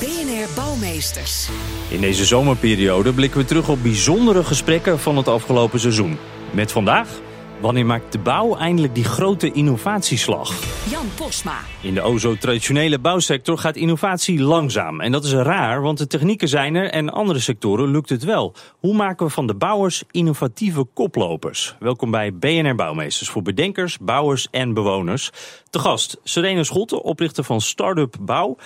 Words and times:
BNR 0.00 0.54
Bouwmeesters. 0.54 1.48
In 1.88 2.00
deze 2.00 2.24
zomerperiode 2.24 3.12
blikken 3.12 3.40
we 3.40 3.46
terug 3.46 3.68
op 3.68 3.82
bijzondere 3.82 4.44
gesprekken 4.44 4.98
van 5.00 5.16
het 5.16 5.28
afgelopen 5.28 5.80
seizoen. 5.80 6.18
Met 6.50 6.72
vandaag 6.72 7.08
Wanneer 7.60 7.86
maakt 7.86 8.12
de 8.12 8.18
bouw 8.18 8.56
eindelijk 8.56 8.94
die 8.94 9.04
grote 9.04 9.52
innovatieslag? 9.52 10.52
Jan 10.90 11.06
Posma. 11.14 11.58
In 11.80 11.94
de 11.94 12.00
o 12.00 12.18
zo 12.18 12.36
traditionele 12.36 12.98
bouwsector 12.98 13.58
gaat 13.58 13.76
innovatie 13.76 14.42
langzaam. 14.42 15.00
En 15.00 15.12
dat 15.12 15.24
is 15.24 15.32
raar, 15.32 15.82
want 15.82 15.98
de 15.98 16.06
technieken 16.06 16.48
zijn 16.48 16.74
er 16.74 16.90
en 16.90 17.10
andere 17.10 17.38
sectoren 17.38 17.90
lukt 17.90 18.08
het 18.08 18.24
wel. 18.24 18.54
Hoe 18.78 18.94
maken 18.94 19.26
we 19.26 19.32
van 19.32 19.46
de 19.46 19.54
bouwers 19.54 20.02
innovatieve 20.10 20.86
koplopers? 20.94 21.76
Welkom 21.78 22.10
bij 22.10 22.34
BNR 22.34 22.74
Bouwmeesters 22.74 23.28
voor 23.28 23.42
bedenkers, 23.42 23.98
bouwers 23.98 24.48
en 24.50 24.74
bewoners. 24.74 25.30
Te 25.70 25.78
gast 25.78 26.20
Serena 26.22 26.62
Scholte, 26.62 27.02
oprichter 27.02 27.44
van 27.44 27.60
Startup 27.60 28.16
Bouw. 28.20 28.56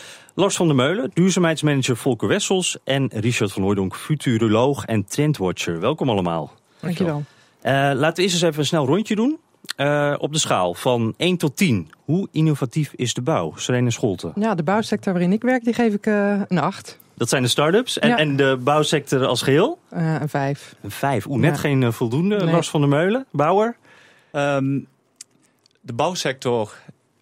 Lars 0.40 0.56
van 0.56 0.66
der 0.66 0.76
Meulen, 0.76 1.10
duurzaamheidsmanager 1.14 1.96
Volker 1.96 2.28
Wessels. 2.28 2.78
En 2.84 3.10
Richard 3.14 3.52
van 3.52 3.62
Hooydonk, 3.62 3.96
futuroloog 3.96 4.84
en 4.84 5.04
trendwatcher. 5.04 5.80
Welkom 5.80 6.10
allemaal. 6.10 6.52
Dankjewel. 6.80 7.16
Uh, 7.16 7.72
laten 7.72 8.14
we 8.14 8.22
eerst 8.22 8.34
eens 8.34 8.42
even 8.42 8.58
een 8.58 8.66
snel 8.66 8.86
rondje 8.86 9.14
doen. 9.14 9.38
Uh, 9.76 10.14
op 10.18 10.32
de 10.32 10.38
schaal 10.38 10.74
van 10.74 11.14
1 11.16 11.36
tot 11.36 11.56
10. 11.56 11.90
Hoe 12.04 12.28
innovatief 12.32 12.92
is 12.96 13.14
de 13.14 13.22
bouw? 13.22 13.52
Serene 13.56 13.90
Scholte. 13.90 14.32
Ja, 14.34 14.54
de 14.54 14.62
bouwsector 14.62 15.12
waarin 15.12 15.32
ik 15.32 15.42
werk, 15.42 15.64
die 15.64 15.74
geef 15.74 15.94
ik 15.94 16.06
uh, 16.06 16.40
een 16.48 16.58
8. 16.58 16.98
Dat 17.14 17.28
zijn 17.28 17.42
de 17.42 17.48
start-ups. 17.48 17.98
En, 17.98 18.08
ja. 18.08 18.16
en 18.16 18.36
de 18.36 18.58
bouwsector 18.60 19.26
als 19.26 19.42
geheel? 19.42 19.78
een 19.90 20.28
5. 20.28 20.74
Een 20.82 20.90
5. 20.90 21.26
Oeh, 21.26 21.40
net 21.40 21.54
ja. 21.54 21.60
geen 21.60 21.92
voldoende. 21.92 22.36
Nee. 22.36 22.52
Lars 22.52 22.70
van 22.70 22.80
der 22.80 22.90
Meulen, 22.90 23.26
bouwer? 23.30 23.76
Um, 24.32 24.86
de 25.80 25.92
bouwsector 25.92 26.72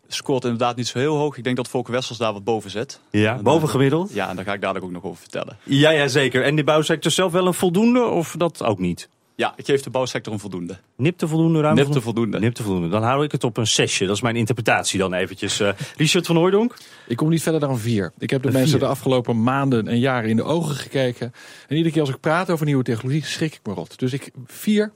scoort 0.09 0.43
inderdaad 0.43 0.77
niet 0.77 0.87
zo 0.87 0.99
heel 0.99 1.17
hoog. 1.17 1.37
Ik 1.37 1.45
denk 1.45 1.57
dat 1.57 1.69
Volker 1.69 1.93
Wessels 1.93 2.19
daar 2.19 2.33
wat 2.33 2.45
boven 2.45 2.71
zet. 2.71 3.01
Ja, 3.11 3.37
en, 3.37 3.43
boven 3.43 3.69
gemiddeld? 3.69 4.13
Ja, 4.13 4.29
en 4.29 4.37
daar 4.37 4.45
ga 4.45 4.53
ik 4.53 4.61
dadelijk 4.61 4.85
ook 4.85 4.93
nog 4.93 5.05
over 5.05 5.21
vertellen. 5.21 5.57
Ja, 5.63 5.91
ja, 5.91 6.09
zeker. 6.09 6.45
En 6.45 6.57
de 6.57 6.65
bouwsector 6.65 7.11
zelf 7.11 7.33
wel 7.33 7.47
een 7.47 7.55
voldoende 7.55 8.05
of 8.05 8.35
dat 8.39 8.63
ook 8.65 8.79
niet? 8.79 9.09
Ja, 9.39 9.53
ik 9.57 9.65
geef 9.65 9.83
de 9.83 9.91
bouwsector 9.91 10.33
een 10.33 10.39
voldoende. 10.39 10.79
Nipte 10.97 11.29
voldoende 11.29 11.61
ruimte? 11.61 11.83
Nipte 11.83 12.01
voldoende. 12.01 12.39
Nipte 12.39 12.63
voldoende. 12.63 12.89
Dan 12.89 13.03
hou 13.03 13.25
ik 13.25 13.33
het 13.33 13.45
op 13.45 13.57
een 13.57 13.67
zesje. 13.67 14.07
Dat 14.07 14.17
is 14.17 14.23
mijn 14.23 14.37
interpretatie 14.37 14.99
dan 14.99 15.15
eventjes. 15.15 15.61
Uh, 15.61 15.71
Richard 15.97 16.27
van 16.27 16.37
Hooydonk? 16.37 16.77
Ik 17.07 17.17
kom 17.17 17.29
niet 17.29 17.43
verder 17.43 17.61
dan 17.61 17.71
een 17.71 17.79
vier. 17.79 18.13
Ik 18.19 18.31
heb 18.31 18.43
de 18.43 18.49
een 18.49 18.55
mensen 18.55 18.71
vier. 18.71 18.81
de 18.81 18.87
afgelopen 18.87 19.43
maanden 19.43 19.89
en 19.89 19.99
jaren 19.99 20.31
in 20.31 20.37
de 20.37 20.43
ogen 20.43 20.75
gekeken. 20.75 21.33
En 21.69 21.77
iedere 21.77 21.93
keer 21.93 22.01
als 22.01 22.11
ik 22.11 22.21
praat 22.21 22.51
over 22.51 22.67
nieuwe 22.67 22.83
technologie, 22.83 23.25
schrik 23.25 23.55
ik 23.55 23.61
me 23.65 23.73
rot. 23.73 23.99
Dus 23.99 24.13
ik 24.13 24.31
vier 24.47 24.93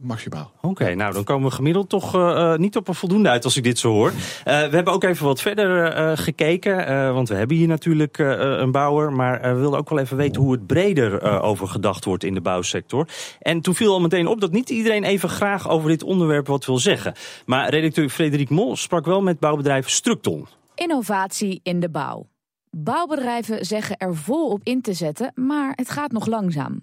maximaal. 0.00 0.50
Oké, 0.56 0.66
okay, 0.66 0.94
nou 0.94 1.12
dan 1.12 1.24
komen 1.24 1.48
we 1.48 1.54
gemiddeld 1.54 1.88
toch 1.88 2.14
uh, 2.14 2.56
niet 2.56 2.76
op 2.76 2.88
een 2.88 2.94
voldoende 2.94 3.28
uit 3.28 3.44
als 3.44 3.56
ik 3.56 3.62
dit 3.62 3.78
zo 3.78 3.92
hoor. 3.92 4.08
Uh, 4.08 4.14
we 4.44 4.52
hebben 4.52 4.92
ook 4.92 5.04
even 5.04 5.26
wat 5.26 5.40
verder 5.40 5.98
uh, 5.98 6.16
gekeken, 6.16 7.14
want 7.14 7.28
we 7.28 7.34
hebben 7.34 7.56
hier 7.56 7.68
natuurlijk 7.68 8.18
een 8.18 8.72
bouwer. 8.72 9.12
Maar 9.12 9.40
we 9.40 9.60
wilden 9.60 9.78
ook 9.78 9.88
wel 9.88 9.98
even 9.98 10.16
weten 10.16 10.42
hoe 10.42 10.52
het 10.52 10.66
breder 10.66 11.40
over 11.42 11.68
gedacht 11.68 12.04
wordt 12.04 12.24
in 12.24 12.34
de 12.34 12.40
bouwsector. 12.40 13.08
En 13.40 13.60
toen 13.60 13.74
viel 13.74 13.92
al 13.92 14.00
meteen 14.00 14.26
op 14.26 14.40
dat 14.40 14.52
niet 14.52 14.70
iedereen 14.70 15.04
even 15.04 15.28
graag 15.28 15.68
over 15.68 15.88
dit 15.88 16.02
onderwerp 16.02 16.46
wat 16.46 16.66
wil 16.66 16.78
zeggen. 16.78 17.14
Maar 17.46 17.68
redacteur 17.68 18.08
Frederik 18.08 18.50
Mol 18.50 18.76
sprak 18.76 19.04
wel 19.04 19.22
met 19.22 19.38
bouwbedrijf 19.38 19.88
Structon. 19.88 20.46
Innovatie 20.74 21.60
in 21.62 21.80
de 21.80 21.90
bouw. 21.90 22.26
Bouwbedrijven 22.70 23.66
zeggen 23.66 23.96
er 23.96 24.16
vol 24.16 24.50
op 24.50 24.60
in 24.62 24.80
te 24.80 24.92
zetten, 24.92 25.32
maar 25.34 25.72
het 25.74 25.90
gaat 25.90 26.12
nog 26.12 26.26
langzaam. 26.26 26.80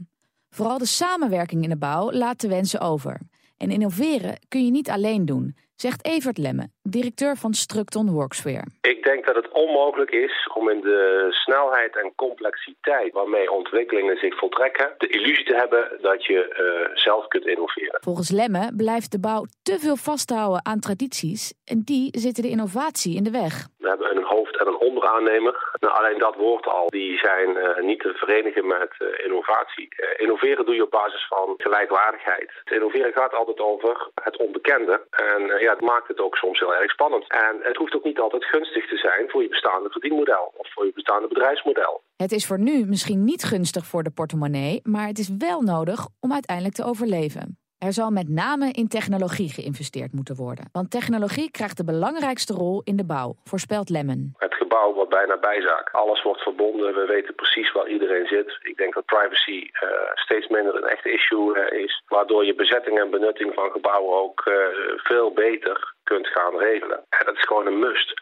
Vooral 0.56 0.78
de 0.78 0.86
samenwerking 0.86 1.64
in 1.64 1.70
de 1.70 1.78
bouw 1.78 2.12
laat 2.12 2.38
te 2.38 2.48
wensen 2.48 2.80
over. 2.80 3.22
En 3.58 3.72
innoveren 3.72 4.40
kun 4.48 4.66
je 4.66 4.72
niet 4.72 4.90
alleen 4.90 5.26
doen, 5.26 5.56
zegt 5.76 6.06
Evert 6.06 6.38
Lemme, 6.38 6.68
directeur 6.82 7.36
van 7.36 7.54
Structon 7.54 8.12
Worksphere. 8.12 8.66
Ik 8.82 9.04
denk 9.04 9.26
dat 9.26 9.36
het 9.36 9.52
onmogelijk 9.52 10.12
is 10.12 10.50
om 10.54 10.70
in 10.70 10.82
de 10.82 11.28
snelheid 11.30 11.98
en 11.98 12.14
complexiteit 12.16 13.14
waarmee 13.14 13.52
ontwikkelingen 13.52 14.18
zich 14.18 14.38
voltrekken, 14.38 14.94
de 14.98 15.08
illusie 15.08 15.46
te 15.46 15.56
hebben 15.56 15.98
dat 16.02 16.26
je 16.26 16.40
uh, 16.40 16.96
zelf 16.98 17.28
kunt 17.28 17.48
innoveren. 17.48 17.98
Volgens 18.02 18.32
Lemme 18.32 18.72
blijft 18.76 19.12
de 19.12 19.20
bouw 19.20 19.46
te 19.64 19.80
veel 19.80 19.96
vasthouden 19.96 20.66
aan 20.66 20.80
tradities 20.80 21.54
en 21.66 21.82
die 21.84 22.10
zitten 22.20 22.44
de 22.44 22.50
innovatie 22.50 23.16
in 23.16 23.24
de 23.24 23.32
weg. 23.32 23.68
We 23.78 23.88
hebben 23.88 24.18
een 24.18 24.24
hoofd- 24.24 24.60
en 24.60 24.68
een 24.68 24.78
onderaannemer. 24.78 25.78
Nou, 25.80 25.94
alleen 25.98 26.20
dat 26.20 26.36
woord 26.36 26.68
al, 26.68 26.90
die 26.90 27.18
zijn 27.18 27.50
uh, 27.50 27.86
niet 27.90 28.00
te 28.00 28.14
verenigen 28.14 28.68
met 28.68 28.92
uh, 29.00 29.08
innovatie. 29.26 29.88
innoveren 30.18 30.66
doe 30.66 30.76
je 30.76 30.84
op 30.84 30.92
basis 30.92 31.28
van 31.28 31.54
gelijkwaardigheid. 31.58 32.52
Het 32.64 32.74
innoveren 32.74 33.14
gaat 33.14 33.34
altijd 33.34 33.60
over 33.60 34.10
het 34.24 34.38
onbekende 34.38 35.02
en 35.10 35.42
ja, 35.66 35.72
het 35.72 35.82
maakt 35.82 36.08
het 36.08 36.20
ook 36.20 36.36
soms 36.36 36.60
heel 36.60 36.76
erg 36.76 36.92
spannend. 36.92 37.26
En 37.28 37.54
het 37.62 37.78
hoeft 37.78 37.96
ook 37.96 38.04
niet 38.04 38.20
altijd 38.20 38.46
gunstig 38.46 38.88
te 38.90 38.98
zijn 38.98 39.30
voor 39.30 39.42
je 39.42 39.50
bestaande 39.50 39.90
verdienmodel 39.90 40.54
of 40.58 40.74
voor 40.74 40.86
je 40.86 40.92
bestaande 40.94 41.28
bedrijfsmodel. 41.28 42.02
Het 42.18 42.32
is 42.32 42.48
voor 42.48 42.60
nu 42.60 42.86
misschien 42.86 43.24
niet 43.24 43.44
gunstig 43.44 43.86
voor 43.86 44.04
de 44.04 44.12
portemonnee, 44.12 44.80
maar 44.84 45.08
het 45.08 45.20
is 45.20 45.30
wel 45.38 45.62
nodig 45.62 46.08
om 46.20 46.34
uiteindelijk 46.34 46.76
te 46.76 46.86
overleven. 46.86 47.65
Er 47.86 47.94
zal 47.94 48.10
met 48.10 48.30
name 48.30 48.72
in 48.72 48.88
technologie 48.88 49.50
geïnvesteerd 49.50 50.14
moeten 50.14 50.36
worden. 50.36 50.70
Want 50.72 50.92
technologie 50.92 51.52
krijgt 51.52 51.78
de 51.78 51.84
belangrijkste 51.84 52.54
rol 52.54 52.82
in 52.84 52.96
de 52.96 53.06
bouw, 53.06 53.36
voorspelt 53.44 53.90
Lemmen. 53.90 54.34
Het 54.38 54.54
gebouw 54.54 54.94
wordt 54.94 55.10
bijna 55.10 55.38
bijzaak. 55.38 55.90
Alles 55.92 56.24
wordt 56.24 56.42
verbonden. 56.42 56.94
We 56.94 57.06
weten 57.06 57.36
precies 57.36 57.72
waar 57.72 57.88
iedereen 57.90 58.26
zit. 58.26 58.58
Ik 58.62 58.78
denk 58.78 58.94
dat 58.94 59.06
privacy 59.06 59.58
uh, 59.58 59.90
steeds 60.14 60.48
minder 60.48 60.76
een 60.76 60.90
echt 60.90 61.06
issue 61.06 61.58
uh, 61.58 61.84
is. 61.84 62.04
Waardoor 62.08 62.46
je 62.46 62.56
bezetting 62.56 63.00
en 63.00 63.10
benutting 63.10 63.54
van 63.54 63.72
gebouwen 63.72 64.22
ook 64.24 64.46
uh, 64.46 64.56
veel 64.98 65.34
beter 65.34 65.94
kunt 66.04 66.28
gaan 66.28 66.58
regelen. 66.58 66.98
En 67.10 67.26
dat 67.26 67.36
is 67.36 67.46
gewoon 67.48 67.68
een 67.68 67.80
must. 67.80 68.14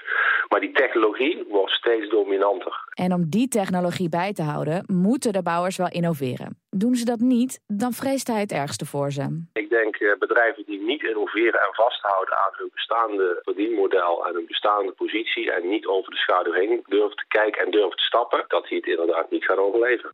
Maar 0.47 0.59
die 0.59 0.71
technologie 0.71 1.45
wordt 1.49 1.71
steeds 1.71 2.09
dominanter. 2.09 2.75
En 2.93 3.13
om 3.13 3.29
die 3.29 3.47
technologie 3.47 4.09
bij 4.09 4.33
te 4.33 4.43
houden, 4.43 4.83
moeten 4.87 5.33
de 5.33 5.41
bouwers 5.41 5.77
wel 5.77 5.89
innoveren. 5.89 6.62
Doen 6.75 6.95
ze 6.95 7.05
dat 7.05 7.19
niet, 7.19 7.61
dan 7.67 7.93
vreest 7.93 8.27
hij 8.27 8.39
het 8.39 8.51
ergste 8.51 8.85
voor 8.85 9.11
ze. 9.11 9.43
Ik 9.53 9.69
denk 9.69 9.99
uh, 9.99 10.17
bedrijven 10.19 10.63
die 10.65 10.81
niet 10.81 11.03
innoveren 11.03 11.59
en 11.59 11.73
vasthouden 11.73 12.35
aan 12.35 12.53
hun 12.55 12.69
bestaande 12.73 13.39
verdienmodel 13.43 14.27
en 14.27 14.33
hun 14.33 14.45
bestaande 14.45 14.91
positie 14.91 15.51
en 15.51 15.69
niet 15.69 15.85
over 15.85 16.11
de 16.11 16.17
schaduw 16.17 16.53
heen 16.53 16.83
durven 16.87 17.15
te 17.15 17.25
kijken 17.27 17.65
en 17.65 17.71
durven 17.71 17.97
te 17.97 18.03
stappen, 18.03 18.45
dat 18.47 18.67
die 18.67 18.77
het 18.77 18.87
inderdaad 18.87 19.31
niet 19.31 19.45
gaan 19.45 19.57
overleven. 19.57 20.13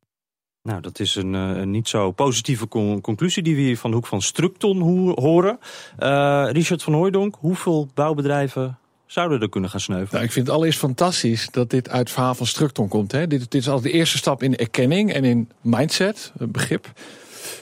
Nou, 0.62 0.82
dat 0.82 1.00
is 1.00 1.16
een, 1.16 1.34
een 1.34 1.72
niet 1.72 1.88
zo 1.88 2.12
positieve 2.12 2.68
con 2.68 3.02
conclusie 3.02 3.44
die 3.44 3.56
we 3.56 3.62
hier 3.62 3.78
van 3.78 3.90
de 3.90 3.96
hoek 3.96 4.08
van 4.08 4.22
Structon 4.22 4.80
ho 4.80 5.22
horen. 5.22 5.60
Uh, 6.00 6.50
Richard 6.52 6.84
van 6.84 6.94
Hooijdonk, 6.94 7.36
hoeveel 7.36 7.88
bouwbedrijven 7.94 8.80
zouden 9.12 9.42
er 9.42 9.50
kunnen 9.50 9.70
gaan 9.70 9.80
sneuvelen? 9.80 10.14
Nou, 10.14 10.26
ik 10.26 10.32
vind 10.32 10.46
het 10.46 10.56
allereerst 10.56 10.80
fantastisch 10.80 11.48
dat 11.52 11.70
dit 11.70 11.90
uit 11.90 12.00
het 12.00 12.12
verhaal 12.12 12.36
van 12.36 12.46
Structon 12.46 12.88
komt. 12.88 13.12
Hè. 13.12 13.28
Dit, 13.28 13.52
dit 13.52 13.62
is 13.62 13.68
altijd 13.70 13.92
de 13.92 13.98
eerste 13.98 14.18
stap 14.18 14.44
in 14.44 14.58
erkenning 14.58 15.14
en 15.14 15.24
in 15.24 15.50
mindset, 15.62 16.32
begrip. 16.38 16.92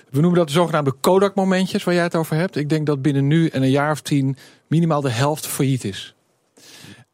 We 0.09 0.19
noemen 0.19 0.40
dat 0.40 0.47
de 0.47 0.53
zogenaamde 0.53 0.91
Kodak-momentjes 0.91 1.84
waar 1.84 1.94
jij 1.94 2.03
het 2.03 2.16
over 2.16 2.36
hebt. 2.36 2.56
Ik 2.56 2.69
denk 2.69 2.86
dat 2.86 3.02
binnen 3.02 3.28
nu 3.28 3.47
en 3.47 3.62
een 3.62 3.69
jaar 3.69 3.91
of 3.91 4.02
tien 4.02 4.38
minimaal 4.68 5.02
de 5.02 5.09
helft 5.09 5.47
failliet 5.47 5.84
is. 5.84 6.16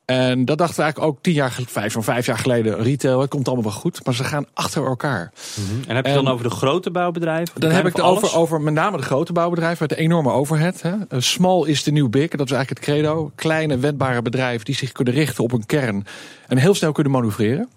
En 0.05 0.45
dat 0.45 0.57
dachten 0.57 0.75
we 0.75 0.81
eigenlijk 0.81 1.13
ook 1.13 1.23
tien 1.23 1.33
jaar, 1.33 1.59
vijf, 1.67 1.91
zo'n 1.91 2.03
vijf 2.03 2.25
jaar 2.25 2.37
geleden. 2.37 2.83
Retail, 2.83 3.21
het 3.21 3.29
komt 3.29 3.47
allemaal 3.47 3.65
wel 3.65 3.73
goed. 3.73 4.05
Maar 4.05 4.13
ze 4.13 4.23
gaan 4.23 4.45
achter 4.53 4.85
elkaar. 4.85 5.31
-hmm. 5.55 5.81
En 5.87 5.95
heb 5.95 6.05
je 6.05 6.11
en, 6.11 6.23
dan 6.23 6.33
over 6.33 6.43
de 6.49 6.55
grote 6.55 6.91
bouwbedrijven? 6.91 7.61
Dan 7.61 7.71
heb 7.71 7.85
ik 7.85 7.95
het 7.95 8.05
over, 8.05 8.35
over 8.35 8.61
met 8.61 8.73
name 8.73 8.97
de 8.97 9.03
grote 9.03 9.33
bouwbedrijven. 9.33 9.77
Met 9.79 9.89
de 9.89 10.03
enorme 10.03 10.31
overhead. 10.31 10.81
Hè. 10.81 11.21
Small 11.21 11.67
is 11.67 11.83
the 11.83 11.91
new 11.91 12.09
big. 12.09 12.29
Dat 12.29 12.45
is 12.45 12.51
eigenlijk 12.51 12.85
het 12.85 12.95
credo. 12.95 13.31
Kleine, 13.35 13.77
wendbare 13.77 14.21
bedrijven 14.21 14.65
die 14.65 14.75
zich 14.75 14.91
kunnen 14.91 15.13
richten 15.13 15.43
op 15.43 15.51
een 15.51 15.65
kern. 15.65 16.05
En 16.47 16.57
heel 16.57 16.75
snel 16.75 16.91
kunnen 16.91 17.11
manoeuvreren. 17.11 17.69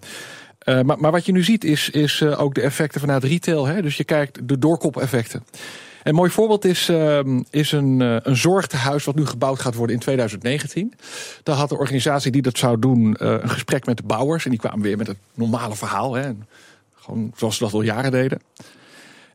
Uh, 0.65 0.81
maar, 0.81 0.99
maar 0.99 1.11
wat 1.11 1.25
je 1.25 1.31
nu 1.31 1.43
ziet 1.43 1.63
is, 1.63 1.89
is 1.89 2.19
uh, 2.19 2.41
ook 2.41 2.55
de 2.55 2.61
effecten 2.61 3.01
vanuit 3.01 3.23
retail. 3.23 3.65
Hè. 3.65 3.81
Dus 3.81 3.97
je 3.97 4.03
kijkt 4.03 4.47
de 4.47 4.59
doorkop-effecten. 4.59 5.43
Een 6.07 6.15
mooi 6.15 6.31
voorbeeld 6.31 6.65
is, 6.65 6.89
uh, 6.89 7.19
is 7.49 7.71
een, 7.71 7.99
uh, 7.99 8.15
een 8.21 8.37
zorgtehuis 8.37 9.03
wat 9.03 9.15
nu 9.15 9.25
gebouwd 9.25 9.59
gaat 9.59 9.75
worden 9.75 9.95
in 9.95 10.01
2019. 10.01 10.93
Daar 11.43 11.55
had 11.55 11.69
de 11.69 11.77
organisatie 11.77 12.31
die 12.31 12.41
dat 12.41 12.57
zou 12.57 12.79
doen 12.79 13.17
uh, 13.21 13.31
een 13.31 13.49
gesprek 13.49 13.85
met 13.85 13.97
de 13.97 14.03
bouwers. 14.03 14.43
En 14.43 14.49
die 14.49 14.59
kwamen 14.59 14.81
weer 14.81 14.97
met 14.97 15.07
het 15.07 15.17
normale 15.33 15.75
verhaal. 15.75 16.13
Hè, 16.13 16.31
gewoon 16.95 17.31
zoals 17.35 17.57
ze 17.57 17.63
dat 17.63 17.73
al 17.73 17.81
jaren 17.81 18.11
deden. 18.11 18.39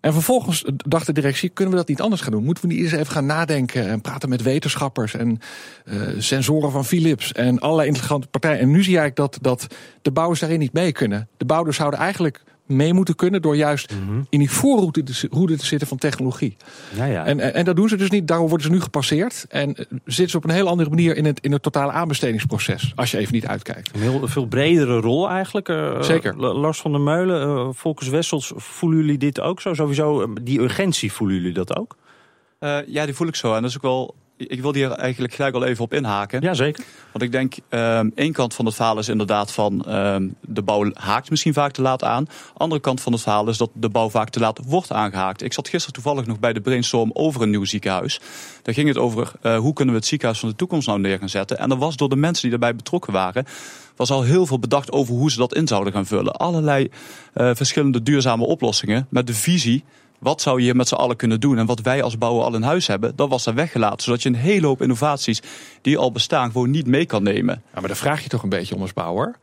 En 0.00 0.12
vervolgens 0.12 0.64
dacht 0.76 1.06
de 1.06 1.12
directie, 1.12 1.48
kunnen 1.48 1.74
we 1.74 1.80
dat 1.80 1.88
niet 1.88 2.00
anders 2.00 2.20
gaan 2.20 2.32
doen? 2.32 2.44
Moeten 2.44 2.68
we 2.68 2.74
niet 2.74 2.82
eens 2.82 2.92
even 2.92 3.12
gaan 3.12 3.26
nadenken 3.26 3.88
en 3.88 4.00
praten 4.00 4.28
met 4.28 4.42
wetenschappers 4.42 5.14
en 5.14 5.40
uh, 5.84 6.02
sensoren 6.18 6.70
van 6.70 6.84
Philips 6.84 7.32
en 7.32 7.58
allerlei 7.58 7.86
interessante 7.86 8.26
partijen. 8.26 8.58
En 8.58 8.70
nu 8.70 8.82
zie 8.82 8.98
ik 8.98 9.16
dat, 9.16 9.38
dat 9.40 9.66
de 10.02 10.10
bouwers 10.10 10.40
daarin 10.40 10.58
niet 10.58 10.72
mee 10.72 10.92
kunnen. 10.92 11.28
De 11.36 11.44
bouwers 11.44 11.76
zouden 11.76 12.00
eigenlijk 12.00 12.42
mee 12.76 12.92
moeten 12.92 13.14
kunnen 13.14 13.42
door 13.42 13.56
juist 13.56 13.92
Mhm. 13.94 14.20
in 14.28 14.38
die 14.38 14.50
voorroute 14.50 15.02
te, 15.02 15.28
route 15.30 15.56
te 15.56 15.66
zitten 15.66 15.88
van 15.88 15.98
technologie. 15.98 16.56
Ja, 16.96 17.04
ja. 17.04 17.24
En, 17.24 17.40
en, 17.40 17.54
en 17.54 17.64
dat 17.64 17.76
doen 17.76 17.88
ze 17.88 17.96
dus 17.96 18.10
niet, 18.10 18.28
daarom 18.28 18.48
worden 18.48 18.66
ze 18.66 18.72
nu 18.72 18.80
gepasseerd. 18.80 19.46
En 19.48 19.74
eh, 19.76 19.84
zitten 20.04 20.28
ze 20.30 20.36
op 20.36 20.44
een 20.44 20.50
heel 20.50 20.68
andere 20.68 20.88
manier 20.90 21.16
in 21.16 21.24
het, 21.24 21.40
in 21.40 21.52
het 21.52 21.62
totale 21.62 21.92
aanbestedingsproces, 21.92 22.92
als 22.94 23.10
je 23.10 23.18
even 23.18 23.34
niet 23.34 23.46
uitkijkt. 23.46 23.94
Een 23.94 24.00
heel 24.00 24.28
veel 24.28 24.46
bredere 24.46 25.00
rol 25.00 25.28
eigenlijk. 25.28 25.68
eh, 25.68 26.02
Zeker. 26.02 26.36
La- 26.36 26.52
Lars 26.52 26.80
van 26.80 26.90
der 26.92 27.00
Meulen, 27.00 27.74
Volkers 27.74 28.08
Wessels, 28.08 28.52
voelen 28.56 28.98
jullie 28.98 29.18
dit 29.18 29.40
ook 29.40 29.60
zo? 29.60 29.74
Sowieso, 29.74 30.32
die 30.42 30.60
urgentie, 30.60 31.12
voelen 31.12 31.36
jullie 31.36 31.52
dat 31.52 31.76
ook? 31.76 31.96
Eh, 32.58 32.78
ja, 32.86 33.04
die 33.04 33.14
voel 33.14 33.26
ik 33.26 33.36
zo. 33.36 33.54
En 33.54 33.60
dat 33.62 33.70
is 33.70 33.76
ook 33.76 33.82
wel. 33.82 34.14
Ik 34.48 34.60
wil 34.60 34.74
hier 34.74 34.90
eigenlijk 34.90 35.34
gelijk 35.34 35.54
al 35.54 35.64
even 35.64 35.84
op 35.84 35.94
inhaken. 35.94 36.40
Jazeker. 36.40 36.84
Want 37.12 37.24
ik 37.24 37.32
denk, 37.32 37.54
ehm 37.68 38.08
één 38.14 38.32
kant 38.32 38.54
van 38.54 38.66
het 38.66 38.74
verhaal 38.74 38.98
is 38.98 39.08
inderdaad 39.08 39.52
van 39.52 39.84
ehm, 39.84 40.28
de 40.40 40.62
bouw 40.62 40.90
haakt 40.94 41.30
misschien 41.30 41.52
vaak 41.52 41.72
te 41.72 41.82
laat 41.82 42.04
aan. 42.04 42.26
Andere 42.56 42.80
kant 42.80 43.00
van 43.00 43.12
het 43.12 43.22
verhaal 43.22 43.48
is 43.48 43.56
dat 43.56 43.70
de 43.74 43.88
bouw 43.88 44.10
vaak 44.10 44.28
te 44.28 44.40
laat 44.40 44.60
wordt 44.66 44.92
aangehaakt. 44.92 45.42
Ik 45.42 45.52
zat 45.52 45.68
gisteren 45.68 45.94
toevallig 45.94 46.26
nog 46.26 46.38
bij 46.38 46.52
de 46.52 46.60
brainstorm 46.60 47.10
over 47.12 47.42
een 47.42 47.50
nieuw 47.50 47.64
ziekenhuis. 47.64 48.20
Daar 48.62 48.74
ging 48.74 48.88
het 48.88 48.98
over 48.98 49.32
eh, 49.40 49.58
hoe 49.58 49.72
kunnen 49.72 49.94
we 49.94 50.00
het 50.00 50.08
ziekenhuis 50.08 50.40
van 50.40 50.48
de 50.48 50.56
toekomst 50.56 50.86
nou 50.86 51.00
neer 51.00 51.18
gaan 51.18 51.28
zetten. 51.28 51.58
En 51.58 51.70
er 51.70 51.78
was 51.78 51.96
door 51.96 52.08
de 52.08 52.16
mensen 52.16 52.42
die 52.42 52.50
daarbij 52.50 52.76
betrokken 52.76 53.12
waren, 53.12 53.46
was 53.96 54.10
al 54.10 54.22
heel 54.22 54.46
veel 54.46 54.58
bedacht 54.58 54.92
over 54.92 55.14
hoe 55.14 55.30
ze 55.30 55.38
dat 55.38 55.54
in 55.54 55.66
zouden 55.66 55.92
gaan 55.92 56.06
vullen. 56.06 56.32
Allerlei 56.32 56.90
eh, 57.32 57.50
verschillende 57.54 58.02
duurzame 58.02 58.44
oplossingen 58.44 59.06
met 59.10 59.26
de 59.26 59.34
visie. 59.34 59.84
Wat 60.22 60.40
zou 60.40 60.62
je 60.62 60.74
met 60.74 60.88
z'n 60.88 60.94
allen 60.94 61.16
kunnen 61.16 61.40
doen? 61.40 61.58
En 61.58 61.66
wat 61.66 61.80
wij 61.80 62.02
als 62.02 62.18
bouwer 62.18 62.44
al 62.44 62.54
in 62.54 62.62
huis 62.62 62.86
hebben, 62.86 63.16
dat 63.16 63.28
was 63.28 63.44
daar 63.44 63.54
weggelaten. 63.54 64.02
Zodat 64.02 64.22
je 64.22 64.28
een 64.28 64.34
hele 64.34 64.66
hoop 64.66 64.82
innovaties 64.82 65.42
die 65.80 65.98
al 65.98 66.12
bestaan 66.12 66.50
gewoon 66.50 66.70
niet 66.70 66.86
mee 66.86 67.06
kan 67.06 67.22
nemen. 67.22 67.62
Ja, 67.74 67.78
maar 67.80 67.88
daar 67.88 67.96
vraag 67.96 68.22
je 68.22 68.28
toch 68.28 68.42
een 68.42 68.48
beetje 68.48 68.74
om 68.74 68.80
als 68.80 68.92
bouwer. 68.92 69.34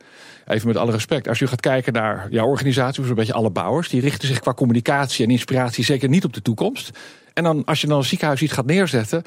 Even 0.46 0.66
met 0.66 0.76
alle 0.76 0.92
respect. 0.92 1.28
Als 1.28 1.38
je 1.38 1.46
gaat 1.46 1.60
kijken 1.60 1.92
naar 1.92 2.26
jouw 2.30 2.46
organisatie, 2.46 3.04
zo'n 3.04 3.14
beetje 3.14 3.32
alle 3.32 3.50
bouwers, 3.50 3.88
die 3.88 4.00
richten 4.00 4.28
zich 4.28 4.40
qua 4.40 4.54
communicatie 4.54 5.24
en 5.24 5.30
inspiratie 5.30 5.84
zeker 5.84 6.08
niet 6.08 6.24
op 6.24 6.32
de 6.32 6.42
toekomst. 6.42 6.90
En 7.34 7.44
dan 7.44 7.64
als 7.64 7.80
je 7.80 7.86
dan 7.86 7.98
een 7.98 8.04
ziekenhuis 8.04 8.42
iets 8.42 8.52
gaat 8.52 8.66
neerzetten, 8.66 9.22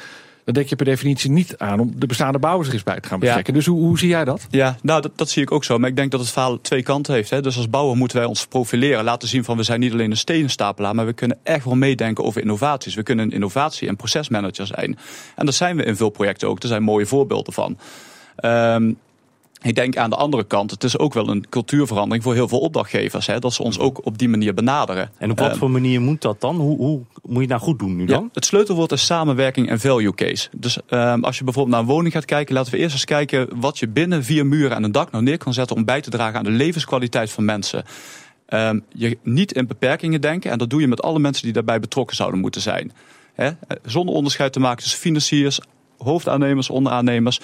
dan 0.45 0.54
denk 0.54 0.68
je 0.68 0.75
per 0.75 0.86
definitie 0.86 1.31
niet 1.31 1.57
aan 1.57 1.80
om 1.80 1.94
de 1.95 2.06
bestaande 2.06 2.40
bouwers 2.40 2.68
er 2.68 2.74
eens 2.74 2.84
bij 2.84 3.00
te 3.00 3.07
gaan 3.07 3.19
betrekken. 3.19 3.54
Dus 3.54 3.66
hoe, 3.66 3.80
hoe 3.80 4.00
zie 4.00 4.10
jij 4.10 4.25
dat? 4.25 4.48
Ja, 4.50 4.75
nou 4.81 5.01
dat, 5.01 5.12
dat 5.16 5.30
zie 5.30 5.42
ik 5.42 5.51
ook 5.51 5.63
zo. 5.63 5.78
Maar 5.78 5.90
ik 5.90 5.95
denk 5.95 6.12
dat 6.12 6.19
het 6.19 6.30
verhaal 6.30 6.62
twee 6.62 6.84
kanten 6.84 7.13
heeft. 7.13 7.30
Hè. 7.30 7.42
Dus 7.42 7.57
als 7.57 7.69
bouwer 7.69 7.98
moeten 7.98 8.18
wij 8.18 8.25
ons 8.25 8.48
profileren. 8.48 9.04
Laten 9.04 9.28
zien 9.28 9.44
van 9.44 9.57
we 9.57 9.63
zijn 9.63 9.80
niet 9.80 9.92
alleen 9.92 10.12
een 10.12 10.18
stenenstapelaar. 10.18 10.95
Maar 10.95 11.06
we 11.06 11.13
kunnen 11.13 11.38
echt 11.44 11.66
wel 11.66 11.75
meedenken 11.75 12.24
over 12.24 12.42
innovaties. 12.42 12.95
We 12.95 13.04
kunnen 13.04 13.25
een 13.25 13.31
innovatie- 13.31 13.88
en 13.88 13.95
procesmanager 13.95 14.68
zijn. 14.68 14.98
En 15.36 15.45
dat 15.45 15.56
zijn 15.56 15.75
we 15.75 15.84
in 15.84 15.95
veel 15.95 16.10
projecten 16.10 16.48
ook. 16.48 16.62
Er 16.62 16.68
zijn 16.68 16.84
mooie 16.84 17.06
voorbeelden 17.06 17.54
van. 17.54 17.78
Ehm, 18.36 18.94
ik 19.63 19.75
denk 19.75 19.98
aan 19.98 20.10
de 20.10 20.15
andere 20.15 20.44
kant, 20.44 20.71
het 20.71 20.83
is 20.83 20.98
ook 20.98 21.13
wel 21.13 21.30
een 21.30 21.50
cultuurverandering 21.50 22.24
voor 22.24 22.33
heel 22.33 22.48
veel 22.48 22.60
opdrachtgevers. 22.60 23.27
Hè, 23.27 23.39
dat 23.39 23.54
ze 23.54 23.63
ons 23.63 23.80
ook 23.80 24.06
op 24.06 24.18
die 24.18 24.30
manier 24.30 24.54
benaderen. 24.54 25.12
En 25.18 25.31
op 25.31 25.39
wat 25.39 25.50
Ehm, 25.50 25.57
voor 25.57 25.71
manier 25.71 26.01
moet 26.01 26.21
dat 26.21 26.42
dan? 26.42 26.56
Hoe, 26.56 26.77
hoe 26.77 27.01
moet 27.21 27.33
je 27.33 27.39
het 27.39 27.50
nou 27.50 27.62
goed 27.62 27.80
doen 27.80 27.95
nu 27.95 28.06
dan? 28.06 28.21
ja, 28.24 28.30
het 28.33 28.45
sleutelwoord 28.45 28.92
is 28.92 29.06
samenwerking 29.06 29.69
en 29.69 29.80
value 29.80 30.13
case. 30.13 30.50
Dus 30.56 30.77
ehm, 30.88 31.24
als 31.24 31.38
je 31.38 31.44
bijvoorbeeld 31.44 31.75
naar 31.75 31.83
een 31.83 31.94
woning 31.94 32.13
gaat 32.13 32.25
kijken, 32.25 32.56
laten 32.56 32.71
we 32.71 32.77
eerst 32.77 32.94
eens 32.94 33.06
kijken 33.06 33.48
wat 33.60 33.80
je 33.80 33.88
binnen 33.88 34.24
vier 34.24 34.45
muren 34.45 34.77
en 34.77 34.83
een 34.83 34.92
dak 34.92 35.12
nou 35.12 35.24
neer 35.24 35.38
kan 35.38 35.54
zetten 35.54 35.75
om 35.75 35.86
bij 35.86 36.01
te 36.01 36.10
dragen 36.10 36.38
aan 36.38 36.44
de 36.44 36.50
levenskwaliteit 36.50 37.31
van 37.31 37.45
mensen. 37.45 37.83
Ehm, 38.45 38.80
je 38.89 39.18
niet 39.24 39.51
in 39.51 39.68
beperkingen 39.68 40.21
denken 40.21 40.51
en 40.51 40.57
dat 40.57 40.69
doe 40.69 40.81
je 40.81 40.88
met 40.88 41.01
alle 41.01 41.19
mensen 41.19 41.44
die 41.44 41.54
daarbij 41.54 41.80
betrokken 41.80 42.15
zouden 42.15 42.39
moeten 42.39 42.62
zijn. 42.62 42.92
Hè? 43.33 43.45
Eh, 43.45 43.77
Zonder 43.83 44.15
onderscheid 44.15 44.54
te 44.54 44.60
maken 44.60 44.81
tussen 44.81 45.00
financiers, 45.00 45.60
hoofdaannemers, 45.98 46.69
onderaannemers. 46.69 47.39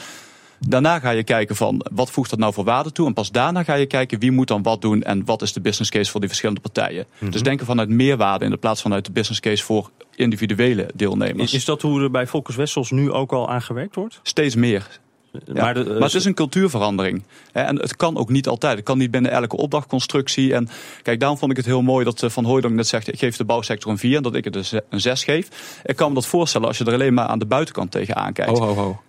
Daarna 0.68 1.00
ga 1.00 1.10
je 1.10 1.24
kijken 1.24 1.56
van 1.56 1.86
wat 1.94 2.12
voegt 2.12 2.30
dat 2.30 2.40
nou 2.40 2.54
voor 2.54 2.64
waarde 2.64 2.92
toe. 2.92 3.08
En 3.08 3.14
pas 3.14 3.32
daarna 3.32 3.64
ga 3.64 3.74
je 3.74 3.86
kijken 3.86 4.20
wie 4.20 4.32
moet 4.32 4.48
dan 4.48 4.64
wat 4.64 4.82
doen 4.82 5.04
en 5.04 5.26
wat 5.26 5.42
is 5.42 5.54
de 5.54 5.62
business 5.62 5.92
case 5.92 6.12
voor 6.12 6.20
die 6.20 6.30
verschillende 6.30 6.62
partijen. 6.62 7.06
Dus 7.30 7.44
denken 7.44 7.66
vanuit 7.66 7.90
meerwaarde 7.90 8.46
in 8.46 8.52
de 8.52 8.58
plaats 8.58 8.82
vanuit 8.82 9.06
de 9.06 9.12
business 9.12 9.40
case 9.40 9.64
voor 9.64 9.90
individuele 10.16 10.90
deelnemers. 10.96 11.54
Is, 11.54 11.66
dat 11.66 11.82
hoe 11.82 12.02
er 12.02 12.12
bij 12.12 12.28
Volkers 12.28 12.56
Wessels 12.56 12.92
nu 12.92 13.12
ook 13.12 13.32
al 13.32 13.50
aan 13.50 13.62
gewerkt 13.62 13.96
wordt? 13.96 14.20
Steeds 14.24 14.56
meer. 14.56 14.88
Ja, 15.32 15.62
Maar, 15.62 15.74
de- 15.74 15.84
maar 15.84 16.02
het 16.02 16.14
is 16.14 16.26
een 16.26 16.34
cultuurverandering. 16.34 17.24
En 17.54 17.76
het 17.80 17.96
kan 17.96 18.18
ook 18.18 18.30
niet 18.30 18.48
altijd. 18.48 18.76
Het 18.76 18.86
kan 18.86 18.98
niet 18.98 19.12
binnen 19.12 19.32
elke 19.32 19.58
opdrachtconstructie. 19.58 20.54
En 20.54 20.70
kijk, 21.02 21.20
daarom 21.20 21.38
vond 21.38 21.52
ik 21.52 21.58
het 21.58 21.66
heel 21.66 21.82
mooi 21.82 22.06
dat 22.06 22.24
eh, 22.24 22.30
Van 22.30 22.46
Hooydonk 22.46 22.74
net 22.74 22.88
zegt... 22.88 23.08
ik 23.14 23.20
geef 23.20 23.38
de 23.38 23.46
bouwsector 23.46 23.92
een 23.92 23.98
4 23.98 24.16
en 24.18 24.24
dat 24.24 24.36
ik 24.36 24.44
het 24.44 24.84
een 24.90 25.02
6 25.02 25.24
geef. 25.24 25.48
Ik 25.86 25.96
kan 25.96 26.08
me 26.10 26.14
dat 26.14 26.26
voorstellen 26.26 26.68
als 26.68 26.78
je 26.78 26.86
er 26.86 26.94
alleen 26.94 27.14
maar 27.14 27.26
aan 27.26 27.40
de 27.40 27.46
buitenkant 27.46 27.92
tegenaan 27.92 28.34
kijkt. 28.34 28.58
Ho, 28.60 28.66
ho, 28.66 28.74
ho. 28.74 29.02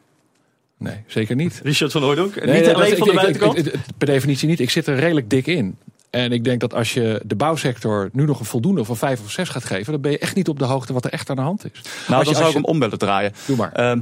Nee, 0.81 0.94
zeker 1.06 1.37
niet. 1.37 1.61
Richard 1.65 1.93
van 1.93 2.03
Hooydonk? 2.03 2.35
Nee, 2.44 2.55
niet 2.55 2.65
nee, 2.65 2.75
alleen 2.75 2.88
dat- 2.88 2.99
van 2.99 3.06
de 3.09 3.12
ik- 3.15 3.21
buitenkant? 3.21 3.59
ik- 3.59 3.67
ik- 3.67 3.81
per 3.99 4.06
definitie 4.06 4.49
niet. 4.49 4.61
Ik 4.61 4.71
zit 4.71 4.87
er 4.87 4.97
redelijk 4.97 5.31
dik 5.31 5.47
in. 5.47 5.77
En 6.11 6.32
ik 6.32 6.44
denk 6.44 6.61
dat 6.61 6.75
als 6.75 6.94
je 6.94 7.21
de 7.25 7.35
bouwsector 7.35 8.09
nu 8.12 8.25
nog 8.25 8.38
een 8.38 8.44
voldoende 8.44 8.85
van 8.85 8.97
vijf 8.97 9.21
of 9.25 9.31
zes 9.31 9.49
gaat 9.49 9.65
geven, 9.65 9.93
dan 9.93 10.00
ben 10.00 10.11
je 10.11 10.19
echt 10.19 10.35
niet 10.35 10.49
op 10.49 10.59
de 10.59 10.65
hoogte 10.65 10.93
wat 10.93 11.05
er 11.05 11.11
echt 11.12 11.31
aan 11.31 11.37
de 11.37 11.43
hand 11.43 11.65
is. 11.65 11.71
nou, 11.82 11.85
als 11.94 12.06
dan 12.09 12.19
je- 12.19 12.25
zou 12.25 12.38
als 12.44 12.49
ik 12.49 12.55
hem 12.55 12.65
om 12.65 12.79
willen 12.81 12.99
draaien. 12.99 13.32
Doe 13.47 13.56
maar. 13.56 13.73
Ehm, 13.73 14.00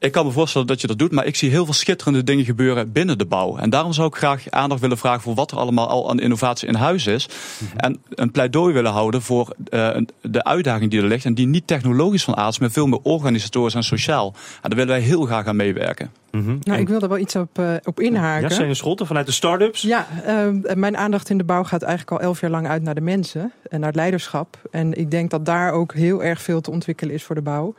ik 0.00 0.12
kan 0.12 0.26
me 0.26 0.32
voorstellen 0.32 0.66
dat 0.66 0.80
je 0.80 0.86
dat 0.86 0.98
doet, 0.98 1.12
maar 1.12 1.26
ik 1.26 1.36
zie 1.36 1.50
heel 1.50 1.64
veel 1.64 1.74
schitterende 1.74 2.24
dingen 2.24 2.44
gebeuren 2.44 2.92
binnen 2.92 3.18
de 3.18 3.26
bouw. 3.26 3.56
En 3.56 3.70
daarom 3.70 3.92
zou 3.92 4.08
ik 4.08 4.14
graag 4.14 4.50
aandacht 4.50 4.80
willen 4.80 4.98
vragen 4.98 5.22
voor 5.22 5.34
wat 5.34 5.50
er 5.50 5.58
allemaal 5.58 5.88
al 5.88 6.10
aan 6.10 6.20
innovatie 6.20 6.68
in 6.68 6.74
huis 6.74 7.06
is. 7.06 7.28
En 7.76 8.02
een 8.08 8.30
pleidooi 8.30 8.74
willen 8.74 8.92
houden 8.92 9.22
voor 9.22 9.54
eh, 9.68 9.96
de 10.22 10.44
uitdaging 10.44 10.90
die 10.90 11.00
er 11.00 11.06
ligt. 11.06 11.24
En 11.24 11.34
die 11.34 11.46
niet 11.46 11.66
technologisch 11.66 12.24
van 12.24 12.36
aard 12.36 12.52
is, 12.52 12.58
maar 12.58 12.70
veel 12.70 12.86
meer 12.86 12.98
organisatorisch 13.02 13.74
en 13.74 13.82
sociaal. 13.82 14.34
En 14.62 14.70
daar 14.70 14.78
willen 14.78 14.94
wij 14.94 15.00
heel 15.00 15.24
graag 15.24 15.46
aan 15.46 15.56
meewerken. 15.56 16.10
Mhm. 16.30 16.56
Nou, 16.60 16.80
ik 16.80 16.88
wil 16.88 16.98
daar 16.98 17.08
wel 17.08 17.18
iets 17.18 17.36
op, 17.36 17.58
eh, 17.58 17.74
op 17.84 18.00
Ja, 18.00 18.06
inhaken. 18.06 18.50
Sene 18.50 18.74
Schotten 18.74 19.06
vanuit 19.06 19.26
de 19.26 19.32
start-ups. 19.32 19.82
Ja, 19.82 20.06
eh, 20.24 20.74
mijn 20.74 20.96
aandacht 20.96 21.30
in 21.30 21.38
de 21.38 21.44
bouw 21.44 21.64
gaat 21.64 21.82
eigenlijk 21.82 22.20
al 22.20 22.26
elf 22.28 22.40
jaar 22.40 22.50
lang 22.50 22.68
uit 22.68 22.82
naar 22.82 22.94
de 22.94 23.00
mensen 23.00 23.52
en 23.68 23.78
naar 23.78 23.88
het 23.88 23.96
leiderschap. 23.96 24.56
En 24.70 24.98
ik 24.98 25.10
denk 25.10 25.30
dat 25.30 25.44
daar 25.46 25.72
ook 25.72 25.94
heel 25.94 26.22
erg 26.22 26.42
veel 26.42 26.60
te 26.60 26.70
ontwikkelen 26.70 27.14
is 27.14 27.22
voor 27.22 27.34
de 27.34 27.42
bouw. 27.42 27.74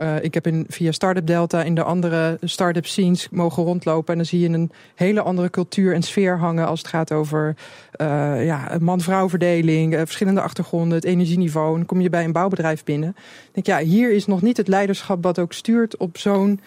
Eh, 0.00 0.22
ik 0.22 0.34
heb 0.34 0.46
in, 0.46 0.64
via 0.68 0.92
Startup 0.92 1.26
Delta 1.26 1.62
in 1.62 1.74
de 1.74 1.82
andere 1.82 2.38
start-up 2.42 2.86
scenes 2.86 3.28
mogen 3.30 3.62
rondlopen. 3.62 4.12
En 4.12 4.16
dan 4.16 4.26
zie 4.26 4.40
je 4.40 4.48
een 4.48 4.70
hele 4.94 5.20
andere 5.22 5.50
cultuur 5.50 5.94
en 5.94 6.02
sfeer 6.02 6.38
hangen 6.38 6.66
als 6.66 6.78
het 6.78 6.88
gaat 6.88 7.12
over 7.12 7.56
eh, 7.92 8.44
ja, 8.44 8.76
man-vrouw 8.80 9.28
verdeling, 9.28 9.94
eh, 9.94 9.98
verschillende 9.98 10.40
achtergronden, 10.40 10.94
het 10.94 11.04
energieniveau. 11.04 11.70
En 11.70 11.76
dan 11.76 11.86
kom 11.86 12.00
je 12.00 12.10
bij 12.10 12.24
een 12.24 12.32
bouwbedrijf 12.32 12.84
binnen. 12.84 13.08
Ik 13.08 13.50
denk, 13.52 13.66
ja, 13.66 13.78
hier 13.78 14.12
is 14.12 14.26
nog 14.26 14.42
niet 14.42 14.56
het 14.56 14.68
leiderschap 14.68 15.22
wat 15.22 15.38
ook 15.38 15.52
stuurt 15.52 15.96
op 15.96 16.18
zo'n 16.18 16.60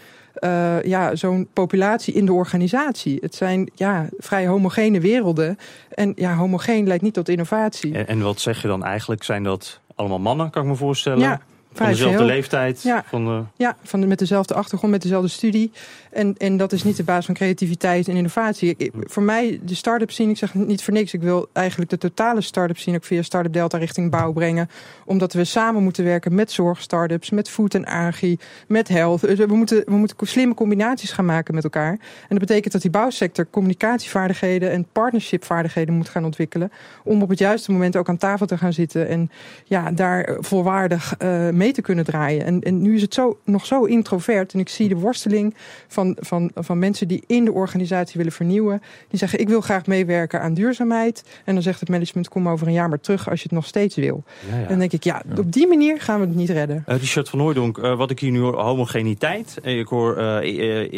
ja, 0.84 1.16
zo'n 1.16 1.48
populatie 1.54 2.14
in 2.14 2.26
de 2.26 2.34
organisatie. 2.34 3.18
Het 3.22 3.36
zijn 3.36 3.70
ja, 3.76 4.10
vrij 4.18 4.48
homogene 4.48 5.00
werelden. 5.00 5.58
En 5.90 6.14
ja, 6.16 6.36
homogeen 6.36 6.88
leidt 6.88 7.04
niet 7.04 7.14
tot 7.14 7.30
innovatie. 7.30 7.94
En, 7.94 8.08
en 8.08 8.22
wat 8.22 8.40
zeg 8.40 8.62
je 8.62 8.68
dan 8.68 8.84
eigenlijk? 8.84 9.24
Zijn 9.24 9.44
dat 9.44 9.80
allemaal 9.96 10.20
mannen, 10.20 10.50
kan 10.50 10.64
ik 10.64 10.70
me 10.70 10.76
voorstellen? 10.76 11.20
Ja, 11.20 11.42
van 11.74 11.88
dezelfde 11.88 12.24
leeftijd? 12.24 12.82
Ja. 12.82 13.04
Van 13.08 13.26
de... 13.26 13.42
Ja, 13.56 13.78
van 13.84 14.02
de, 14.02 14.08
met 14.08 14.20
dezelfde 14.20 14.54
achtergrond, 14.54 14.92
met 14.92 15.02
dezelfde 15.02 15.28
studie. 15.28 15.72
En, 16.14 16.36
en 16.38 16.58
dat 16.58 16.72
is 16.72 16.84
niet 16.84 16.98
de 16.98 17.04
basis 17.04 17.26
van 17.26 17.36
creativiteit 17.36 18.08
en 18.08 18.16
innovatie. 18.16 18.74
Ik- 18.78 18.92
voor 19.00 19.24
mij, 19.24 19.60
de 19.64 19.76
start-up 19.76 20.12
scene, 20.12 20.30
ik 20.30 20.38
zeg 20.38 20.54
niet 20.54 20.84
voor 20.84 20.94
niks. 20.94 21.14
Ik 21.14 21.22
wil 21.22 21.48
eigenlijk 21.54 21.90
de 21.90 21.98
totale 21.98 22.42
start-up 22.42 22.78
scene 22.78 22.98
ook 22.98 23.04
via 23.04 23.22
Startup 23.22 23.54
Delta 23.54 23.78
richting 23.78 24.12
bouw 24.12 24.32
brengen. 24.32 24.70
Omdat 25.06 25.34
we 25.34 25.44
samen 25.44 25.84
moeten 25.84 26.04
werken 26.04 26.36
met 26.36 26.52
zorgstartups, 26.52 27.30
met 27.30 27.50
food 27.50 27.74
en 27.74 27.86
agri, 27.86 28.38
met 28.68 28.88
health. 28.88 29.22
Dus 29.22 29.38
we 29.38 29.56
moeten, 29.56 29.84
we 29.86 29.96
moeten 29.96 30.18
slimme 30.28 30.54
combinaties 30.54 31.12
gaan 31.12 31.26
maken 31.26 31.56
met 31.56 31.64
elkaar. 31.64 31.92
En 31.92 32.00
dat 32.30 32.40
betekent 32.40 32.74
dat 32.74 32.82
die 32.82 32.92
bouwsector 32.92 33.48
communicatievaardigheden 33.50 34.72
en 34.72 34.86
partnershipvaardigheden 34.92 35.96
moet 35.96 36.10
gaan 36.10 36.26
ontwikkelen. 36.26 36.72
Om 37.04 37.22
op 37.22 37.30
het 37.30 37.40
juiste 37.40 37.72
moment 37.72 37.96
ook 37.96 38.10
aan 38.10 38.18
tafel 38.18 38.46
te 38.46 38.58
gaan 38.58 38.74
zitten 38.74 39.08
en 39.08 39.32
ja, 39.66 39.92
daar 39.92 40.38
volwaardig 40.40 41.16
eh, 41.18 41.50
mee 41.50 41.72
te 41.72 41.82
kunnen 41.82 42.06
draaien. 42.06 42.46
En, 42.46 42.62
en 42.62 42.82
nu 42.82 42.96
is 42.96 43.02
het 43.02 43.14
zo, 43.14 43.38
nog 43.44 43.66
zo 43.66 43.84
introvert. 43.84 44.54
En 44.54 44.60
ik 44.60 44.70
zie 44.70 44.90
de 44.90 44.96
worsteling 44.96 45.56
van, 45.88 46.03
van, 46.20 46.52
van 46.56 46.80
mensen 46.80 47.08
die 47.08 47.24
in 47.28 47.46
de 47.46 47.52
organisatie 47.52 48.18
willen 48.18 48.32
vernieuwen. 48.32 48.82
Die 49.08 49.20
zeggen, 49.20 49.40
ik 49.40 49.50
wil 49.50 49.62
graag 49.62 49.86
meewerken 49.86 50.42
aan 50.42 50.54
duurzaamheid. 50.54 51.24
En 51.46 51.54
dan 51.54 51.64
zegt 51.64 51.80
het 51.80 51.90
management, 51.90 52.30
kom 52.30 52.50
over 52.50 52.68
een 52.68 52.74
jaar 52.74 52.90
maar 52.90 53.00
terug 53.02 53.30
als 53.30 53.40
je 53.40 53.46
het 53.46 53.56
nog 53.58 53.66
steeds 53.66 53.96
wil. 53.96 54.24
Ja, 54.50 54.56
ja. 54.56 54.62
En 54.62 54.68
dan 54.68 54.80
denk 54.80 54.92
ik, 54.92 55.04
ja, 55.04 55.22
op 55.38 55.52
die 55.52 55.68
manier 55.68 56.02
gaan 56.02 56.20
we 56.20 56.26
het 56.26 56.36
niet 56.36 56.50
redden. 56.50 56.84
Eh, 56.86 56.98
Richard 56.98 57.30
van 57.30 57.40
Hooydonk, 57.40 57.78
eh, 57.78 57.98
wat 57.98 58.12
ik 58.12 58.20
hier 58.20 58.32
nu 58.32 58.40
hoor, 58.40 58.60
homogeniteit. 58.62 59.58
Eh, 59.64 59.80
Ik 59.80 59.88
hoor 59.88 60.16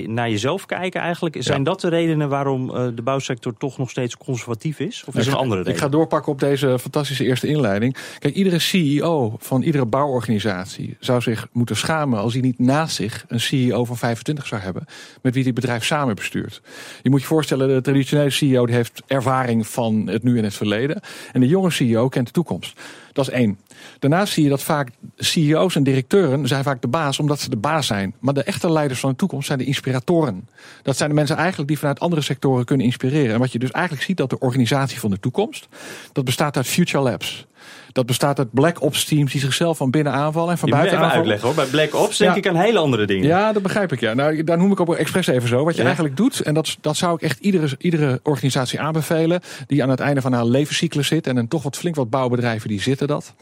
naar 0.07 0.29
jezelf 0.29 0.65
kijken 0.65 1.01
eigenlijk. 1.01 1.35
Zijn 1.39 1.63
dat 1.63 1.81
de 1.81 1.87
redenen 1.89 2.29
waarom 2.29 2.75
eh, 2.75 2.87
de 2.95 3.01
bouwsector 3.01 3.57
toch 3.57 3.77
nog 3.77 3.89
steeds 3.89 4.17
conservatief 4.17 4.79
is? 4.79 5.03
Of 5.07 5.15
is 5.15 5.27
er 5.27 5.31
een 5.31 5.37
andere 5.39 5.57
reden? 5.57 5.73
Ik 5.73 5.79
ga 5.79 5.89
doorpakken 5.89 6.31
op 6.31 6.39
deze 6.39 6.79
fantastische 6.79 7.23
eerste 7.23 7.47
inleiding. 7.47 7.97
Kijk, 8.19 8.35
iedere 8.35 8.59
CEO 8.59 9.35
van 9.39 9.61
iedere 9.61 9.85
bouworganisatie 9.85 10.97
zou 10.99 11.21
zich 11.21 11.47
moeten 11.51 11.75
schamen 11.75 12.19
als 12.19 12.33
hij 12.33 12.41
niet 12.41 12.59
naast 12.59 12.95
zich 12.95 13.25
een 13.27 13.39
CEO 13.39 13.85
van 13.85 13.97
25 13.97 14.47
zou 14.47 14.61
hebben, 14.61 14.85
met 15.21 15.33
wie 15.33 15.43
het 15.43 15.53
bedrijf 15.53 15.85
samen 15.85 16.15
bestuurt. 16.15 16.61
Je 17.01 17.09
moet 17.09 17.21
je 17.21 17.27
voorstellen, 17.27 17.67
de 17.67 17.81
traditionele 17.81 18.29
CEO 18.29 18.65
die 18.65 18.75
heeft 18.75 19.01
ervaring 19.07 19.67
van 19.67 20.07
het 20.07 20.23
nu 20.23 20.37
en 20.37 20.43
het 20.43 20.53
verleden. 20.53 21.01
En 21.31 21.39
de 21.39 21.47
jonge 21.47 21.69
CEO 21.69 22.09
kent 22.09 22.25
de 22.25 22.33
toekomst. 22.33 22.79
Dat 23.13 23.27
is 23.27 23.33
één. 23.33 23.59
Daarnaast 23.99 24.33
zie 24.33 24.43
je 24.43 24.49
dat 24.49 24.63
vaak 24.63 24.89
CEO's 25.15 25.75
en 25.75 25.83
directeuren 25.83 26.47
zijn 26.47 26.63
vaak 26.63 26.81
de 26.81 26.87
baas 26.87 27.19
omdat 27.19 27.39
ze 27.39 27.49
de 27.49 27.57
baas 27.57 27.87
zijn. 27.87 28.15
Maar 28.19 28.33
de 28.33 28.43
echte 28.43 28.71
leiders 28.71 28.99
van 28.99 29.09
de 29.09 29.15
toekomst 29.15 29.47
zijn 29.47 29.59
de 29.59 29.65
inspiratoren. 29.65 30.47
Dat 30.83 30.97
zijn 30.97 31.09
de 31.09 31.15
mensen 31.15 31.35
eigenlijk 31.35 31.67
die 31.67 31.79
vanuit 31.79 31.99
andere 31.99 32.21
sectoren 32.21 32.65
kunnen 32.65 32.85
inspireren. 32.85 33.33
En 33.33 33.39
wat 33.39 33.51
je 33.51 33.59
dus 33.59 33.71
eigenlijk 33.71 34.05
ziet 34.05 34.17
dat 34.17 34.29
de 34.29 34.39
organisatie 34.39 34.99
van 34.99 35.09
de 35.09 35.19
toekomst, 35.19 35.67
dat 36.11 36.25
bestaat 36.25 36.57
uit 36.57 36.67
Future 36.67 37.03
Labs. 37.03 37.45
Dat 37.91 38.05
bestaat 38.05 38.37
uit 38.39 38.51
Black 38.53 38.81
Ops 38.81 39.05
teams 39.05 39.31
die 39.31 39.41
zichzelf 39.41 39.77
van 39.77 39.91
binnen 39.91 40.13
aanvallen 40.13 40.51
en 40.51 40.57
van 40.57 40.69
Je 40.69 40.75
buiten 40.75 40.97
aanvallen. 40.97 41.17
uitleggen 41.17 41.47
hoor. 41.47 41.55
Bij 41.55 41.65
Black 41.65 41.95
Ops 42.03 42.17
denk 42.17 42.31
Ja. 42.31 42.37
ik 42.37 42.47
aan 42.47 42.55
hele 42.55 42.79
andere 42.79 43.05
dingen. 43.05 43.27
Ja, 43.27 43.53
dat 43.53 43.61
begrijp 43.61 43.91
ik. 43.91 43.99
Ja. 43.99 44.13
Nou, 44.13 44.43
daar 44.43 44.57
noem 44.57 44.71
ik 44.71 44.79
ook 44.79 44.95
expres 44.95 45.27
even 45.27 45.47
zo. 45.49 45.63
Wat 45.63 45.73
je 45.73 45.79
Ja. 45.79 45.85
eigenlijk 45.85 46.17
doet, 46.17 46.39
en 46.39 46.53
dat, 46.53 46.77
dat 46.81 46.95
zou 46.97 47.15
ik 47.15 47.21
echt 47.21 47.39
iedere, 47.39 47.67
iedere 47.77 48.19
organisatie 48.23 48.79
aanbevelen, 48.79 49.41
die 49.67 49.83
aan 49.83 49.89
het 49.89 49.99
einde 49.99 50.21
van 50.21 50.33
haar 50.33 50.45
levenscyclus 50.45 51.07
zit, 51.07 51.27
en 51.27 51.37
een 51.37 51.47
toch 51.47 51.63
wat 51.63 51.77
flink 51.77 51.95
wat 51.95 52.09
bouwbedrijven 52.09 52.69
die 52.69 52.81
zitten 52.81 53.07
dat. 53.07 53.33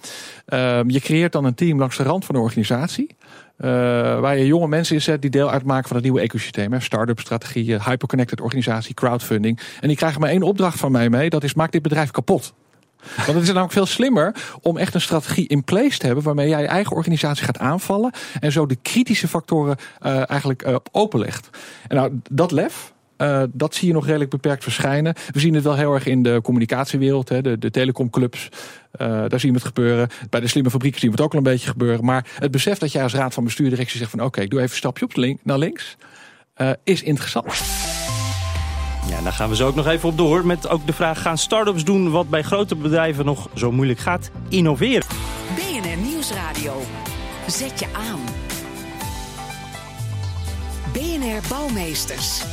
Ehm, 0.46 0.90
je 0.90 1.00
creëert 1.00 1.32
dan 1.32 1.46
een 1.46 1.56
team 1.56 1.80
langs 1.80 1.98
de 1.98 2.04
rand 2.04 2.26
van 2.26 2.36
de 2.36 2.42
organisatie. 2.42 3.16
eh, 3.58 3.70
waar 4.20 4.38
je 4.38 4.46
jonge 4.46 4.68
mensen 4.68 4.96
in 4.96 5.02
zet 5.02 5.22
die 5.22 5.30
deel 5.30 5.52
uitmaken 5.52 5.88
van 5.88 5.96
het 5.96 6.06
nieuwe 6.06 6.22
ecosysteem. 6.22 6.82
Start-up 6.82 7.20
strategieën, 7.20 7.82
hyperconnected 7.82 8.42
organisatie, 8.42 8.94
crowdfunding. 8.94 9.60
En 9.82 9.88
die 9.88 9.98
krijgen 9.98 10.20
maar 10.22 10.30
één 10.30 10.42
opdracht 10.44 10.80
van 10.80 10.92
mij 10.92 11.10
mee. 11.10 11.30
Dat 11.30 11.44
is 11.44 11.54
maak 11.54 11.72
dit 11.72 11.82
bedrijf 11.82 12.12
kapot. 12.12 12.54
Want 13.16 13.28
het 13.28 13.42
is 13.42 13.48
namelijk 13.48 13.74
veel 13.74 13.86
slimmer 13.86 14.36
om 14.62 14.78
echt 14.78 14.94
een 14.94 15.02
strategie 15.02 15.48
in 15.48 15.64
place 15.64 15.98
te 15.98 16.06
hebben 16.06 16.24
waarmee 16.24 16.50
jij 16.50 16.62
je 16.62 16.68
eigen 16.68 16.96
organisatie 16.96 17.46
gaat 17.46 17.60
aanvallen 17.60 18.12
en 18.40 18.52
zo 18.52 18.66
de 18.66 18.76
kritische 18.76 19.28
factoren 19.28 19.78
eh, 20.00 20.30
eigenlijk 20.30 20.62
eh, 20.62 20.76
openlegt. 20.92 21.50
En 21.88 21.96
nou, 21.96 22.20
dat 22.32 22.52
lef, 22.52 22.94
eh, 23.18 23.44
dat 23.52 23.76
zie 23.76 23.88
je 23.88 23.94
nog 23.94 24.06
redelijk 24.06 24.30
beperkt 24.30 24.64
verschijnen. 24.64 25.14
We 25.32 25.40
zien 25.40 25.54
het 25.54 25.64
wel 25.64 25.76
heel 25.76 25.94
erg 25.94 26.06
in 26.06 26.24
de 26.24 26.40
communicatiewereld, 26.44 27.30
hè, 27.30 27.42
de, 27.42 27.58
de 27.58 27.72
telecomclubs. 27.72 28.50
Daar 28.98 29.40
zien 29.40 29.52
we 29.52 29.58
het 29.58 29.68
gebeuren. 29.68 30.10
Bij 30.30 30.40
de 30.40 30.48
slimme 30.48 30.70
fabrieken 30.70 31.00
zien 31.00 31.10
we 31.10 31.16
het 31.16 31.26
ook 31.26 31.32
al 31.32 31.38
een 31.38 31.44
beetje 31.44 31.70
gebeuren. 31.70 32.06
Maar 32.06 32.28
het 32.40 32.52
besef 32.52 32.78
dat 32.78 32.92
jij 32.92 33.04
als 33.04 33.14
raad 33.14 33.34
van 33.34 33.44
bestuur 33.44 33.70
directie 33.70 33.98
zegt 33.98 34.12
van 34.12 34.24
oké, 34.24 34.42
ik 34.42 34.50
doe 34.50 34.60
even 34.60 34.72
een 34.72 34.78
stapje 34.78 35.06
op 35.06 35.16
link, 35.16 35.40
naar 35.44 35.58
links, 35.58 35.98
is 36.84 37.04
interessant. 37.04 38.03
Ja, 39.08 39.22
daar 39.22 39.34
gaan 39.34 39.50
we 39.50 39.56
zo 39.56 39.68
ook 39.68 39.76
nog 39.76 39.88
even 39.88 40.10
op 40.10 40.18
door. 40.18 40.46
Met 40.46 40.68
ook 40.70 40.86
de 40.86 40.94
vraag, 40.94 41.22
gaan 41.22 41.38
start-ups 41.38 41.84
doen 41.84 42.12
wat 42.12 42.30
bij 42.30 42.42
grote 42.42 42.76
bedrijven 42.76 43.26
nog 43.26 43.50
zo 43.54 43.72
moeilijk 43.72 44.00
gaat? 44.00 44.32
Innoveren. 44.50 45.06
BNR 45.56 45.98
Nieuwsradio. 45.98 46.82
Zet 47.48 47.80
je 47.80 47.86
aan. 47.94 48.20
BNR 50.94 51.48
Bouwmeesters. 51.50 52.44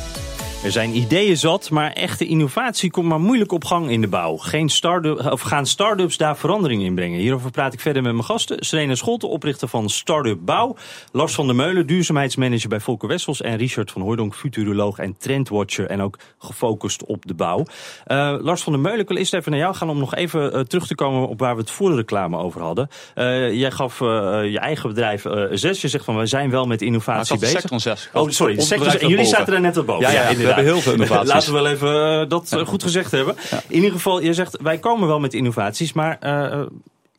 Er 0.63 0.71
zijn 0.71 0.95
ideeën 0.95 1.37
zat, 1.37 1.69
maar 1.69 1.91
echte 1.91 2.25
innovatie 2.25 2.91
komt 2.91 3.07
maar 3.07 3.19
moeilijk 3.19 3.51
op 3.51 3.65
gang 3.65 3.89
in 3.89 4.01
de 4.01 4.07
bouw. 4.07 4.37
Geen 4.37 4.69
start 4.69 5.29
of 5.31 5.41
gaan 5.41 5.65
start-ups 5.65 6.17
daar 6.17 6.37
verandering 6.37 6.83
in 6.83 6.95
brengen? 6.95 7.19
Hierover 7.19 7.51
praat 7.51 7.73
ik 7.73 7.79
verder 7.79 8.01
met 8.01 8.11
mijn 8.13 8.23
gasten. 8.25 8.57
Serena 8.65 8.95
Scholte, 8.95 9.27
oprichter 9.27 9.67
van 9.67 9.89
Startup 9.89 10.37
Bouw. 10.45 10.75
Lars 11.11 11.33
van 11.33 11.45
der 11.45 11.55
Meulen, 11.55 11.87
duurzaamheidsmanager 11.87 12.69
bij 12.69 12.79
Volker 12.79 13.07
Wessels. 13.07 13.41
En 13.41 13.57
Richard 13.57 13.91
van 13.91 14.01
Hooydonk, 14.01 14.35
futuroloog 14.35 14.97
en 14.97 15.15
trendwatcher. 15.17 15.85
En 15.87 16.01
ook 16.01 16.17
gefocust 16.39 17.05
op 17.05 17.25
de 17.25 17.33
bouw. 17.33 17.65
Eh, 18.05 18.35
Lars 18.39 18.61
van 18.61 18.73
der 18.73 18.81
Meulen, 18.81 18.99
ik 18.99 19.07
wil 19.07 19.17
eerst 19.17 19.33
even 19.33 19.51
naar 19.51 19.59
jou 19.59 19.75
gaan 19.75 19.89
om 19.89 19.97
nog 19.99 20.15
even 20.15 20.53
eh, 20.53 20.59
terug 20.59 20.87
te 20.87 20.95
komen 20.95 21.27
op 21.27 21.39
waar 21.39 21.55
we 21.55 21.61
het 21.61 21.71
voor 21.71 21.89
de 21.89 21.95
reclame 21.95 22.37
over 22.37 22.61
hadden. 22.61 22.87
Eh, 23.15 23.53
jij 23.53 23.71
gaf 23.71 23.99
je 23.99 24.57
eigen 24.61 24.89
bedrijf 24.89 25.25
zes. 25.51 25.81
Je 25.81 25.87
zegt 25.87 26.05
van, 26.05 26.17
we 26.17 26.25
zijn 26.25 26.49
wel 26.49 26.65
met 26.65 26.79
Nou, 26.79 26.91
innovatie 26.91 27.33
de 27.33 27.39
bezig. 27.39 27.59
sector 27.59 27.79
6. 27.79 28.09
Oh, 28.13 28.29
sorry. 28.29 28.59
sector- 28.59 29.01
en 29.01 29.07
jullie 29.07 29.25
zaten 29.25 29.53
er 29.53 29.61
net 29.61 29.77
op 29.77 29.85
boven. 29.85 30.01
Ja, 30.03 30.11
ja, 30.11 30.21
inderdaad. 30.27 30.49
Hebben 30.55 30.73
heel 30.73 30.81
veel 30.81 30.93
innovaties. 31.01 31.33
Laten 31.33 31.53
we 31.53 31.61
wel 31.61 31.71
even 31.71 32.21
eh, 32.21 32.29
dat 32.29 32.55
goed 32.65 32.83
gezegd 32.83 33.11
hebben. 33.11 33.35
In 33.67 33.75
ieder 33.75 33.91
geval, 33.91 34.21
je 34.21 34.33
zegt, 34.33 34.57
wij 34.61 34.77
komen 34.77 35.07
wel 35.07 35.19
met 35.19 35.33
innovaties, 35.33 35.93
maar 35.93 36.17
eh, 36.19 36.61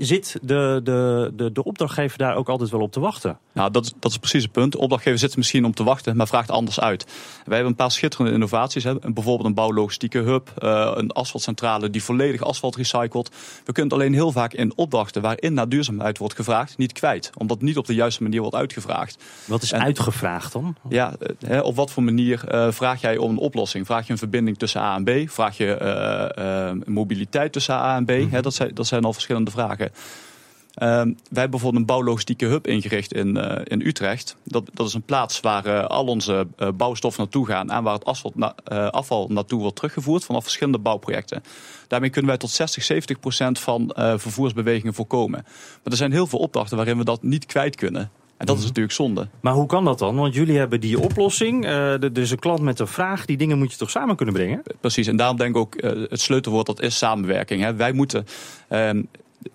zit 0.06 0.38
de, 0.42 0.80
de, 0.84 1.30
de, 1.34 1.52
de 1.52 1.64
opdrachtgever 1.64 2.18
daar 2.18 2.34
ook 2.36 2.48
altijd 2.48 2.70
wel 2.70 2.80
op 2.80 2.92
te 2.92 3.00
wachten? 3.00 3.38
Nou, 3.52 3.70
dat, 3.70 3.84
is- 3.84 3.92
dat 4.00 4.10
is 4.10 4.18
precies 4.18 4.42
het 4.42 4.52
punt. 4.52 4.72
De 4.72 4.78
opdrachtgever 4.78 5.18
zit 5.18 5.32
er 5.32 5.38
misschien 5.38 5.64
om 5.64 5.74
te 5.74 5.84
wachten, 5.84 6.16
maar 6.16 6.26
vraagt 6.26 6.50
anders 6.50 6.80
uit. 6.80 7.04
Wij 7.44 7.54
hebben 7.54 7.66
een 7.66 7.74
paar 7.74 7.90
schitterende 7.90 8.32
innovaties. 8.32 8.84
Hè. 8.84 8.94
Bijvoorbeeld 8.98 9.44
een 9.48 9.54
bouwlogistieke 9.54 10.18
hub, 10.18 10.52
eh, 10.58 10.92
een 10.94 11.10
asfaltcentrale 11.12 11.90
die 11.90 12.02
volledig 12.02 12.40
asfalt 12.42 12.76
recycelt. 12.76 13.28
We 13.64 13.72
kunnen 13.72 13.92
het 13.92 14.00
alleen 14.00 14.12
heel 14.14 14.32
vaak 14.32 14.52
in 14.52 14.72
opdrachten 14.76 15.22
waarin 15.22 15.54
naar 15.54 15.68
duurzaamheid 15.68 16.18
wordt 16.18 16.34
gevraagd, 16.34 16.78
niet 16.78 16.92
kwijt. 16.92 17.30
Omdat 17.38 17.60
niet 17.60 17.76
op 17.76 17.86
de 17.86 17.94
juiste 17.94 18.22
manier 18.22 18.40
wordt 18.40 18.56
uitgevraagd. 18.56 19.22
Wat 19.44 19.62
is 19.62 19.72
En- 19.72 19.80
uitgevraagd 19.82 20.52
dan? 20.52 20.76
Ja, 20.88 21.14
eh, 21.20 21.28
hè, 21.46 21.60
op 21.60 21.76
wat 21.76 21.90
voor 21.90 22.02
manier 22.02 22.48
eh, 22.48 22.70
vraag 22.70 23.00
jij 23.00 23.16
om 23.16 23.30
een 23.30 23.36
oplossing? 23.38 23.86
Vraag 23.86 24.06
je 24.06 24.12
een 24.12 24.18
verbinding 24.18 24.58
tussen 24.58 24.80
A 24.80 24.96
en 24.96 25.04
B? 25.04 25.30
Vraag 25.30 25.56
je 25.56 26.80
mobiliteit 26.86 27.52
tussen 27.52 27.74
A 27.74 27.96
en 27.96 28.04
B? 28.04 28.10
Hè, 28.30 28.42
dat, 28.42 28.54
zijn, 28.54 28.74
dat 28.74 28.86
zijn 28.86 29.04
al 29.04 29.12
verschillende 29.12 29.50
vragen. 29.50 29.90
Ehm, 30.74 31.06
wij 31.06 31.14
hebben 31.32 31.50
bijvoorbeeld 31.50 31.74
een 31.74 31.86
bouwlogistieke 31.86 32.46
hub 32.46 32.66
ingericht 32.66 33.14
in, 33.14 33.36
eh, 33.36 33.60
in 33.64 33.86
Utrecht. 33.86 34.36
Dat, 34.44 34.70
dat 34.72 34.86
is 34.86 34.94
een 34.94 35.02
plaats 35.02 35.40
waar 35.40 35.66
eh, 35.66 35.84
al 35.86 36.06
onze 36.06 36.46
eh, 36.56 36.68
bouwstoffen 36.74 37.22
naartoe 37.22 37.46
gaan 37.46 37.70
en 37.70 37.82
waar 37.82 37.94
het 37.94 38.04
asfalt 38.04 38.34
na- 38.34 38.54
afval 38.90 39.28
naartoe 39.28 39.60
wordt 39.60 39.76
teruggevoerd 39.76 40.24
vanaf 40.24 40.42
verschillende 40.42 40.78
bouwprojecten. 40.78 41.42
Daarmee 41.88 42.10
kunnen 42.10 42.30
wij 42.30 42.38
tot 42.38 42.50
60, 42.50 42.82
70 42.82 43.20
procent 43.20 43.58
van 43.58 43.92
vervoersbewegingen 43.94 44.94
voorkomen. 44.94 45.40
Maar 45.42 45.92
er 45.92 45.96
zijn 45.96 46.12
heel 46.12 46.26
veel 46.26 46.38
opdrachten 46.38 46.76
waarin 46.76 46.98
we 46.98 47.04
dat 47.04 47.22
niet 47.22 47.46
kwijt 47.46 47.76
kunnen. 47.76 48.10
En 48.36 48.46
dat 48.46 48.58
is 48.58 48.64
natuurlijk 48.64 48.94
zonde. 48.94 49.28
Maar 49.40 49.52
hoe 49.52 49.66
kan 49.66 49.84
dat 49.84 49.98
dan? 49.98 50.16
Want 50.16 50.34
jullie 50.34 50.58
hebben 50.58 50.80
die 50.80 51.00
oplossing. 51.00 51.64
er 51.66 52.18
is 52.18 52.30
een 52.30 52.38
klant 52.38 52.60
met 52.60 52.78
een 52.78 52.86
vraag. 52.86 53.24
Die 53.24 53.36
dingen 53.36 53.58
moet 53.58 53.72
je 53.72 53.78
toch 53.78 53.90
samen 53.90 54.16
kunnen 54.16 54.34
brengen? 54.34 54.62
Precies, 54.80 55.06
en 55.06 55.16
daarom 55.16 55.36
denk 55.36 55.50
ik 55.50 55.56
ook, 55.56 55.74
het 56.10 56.20
sleutelwoord 56.20 56.66
dat 56.66 56.80
is 56.80 56.98
samenwerking. 56.98 57.62
Hè. 57.62 57.74
Wij 57.74 57.92
moeten, 57.92 58.26
ehm, 58.68 59.02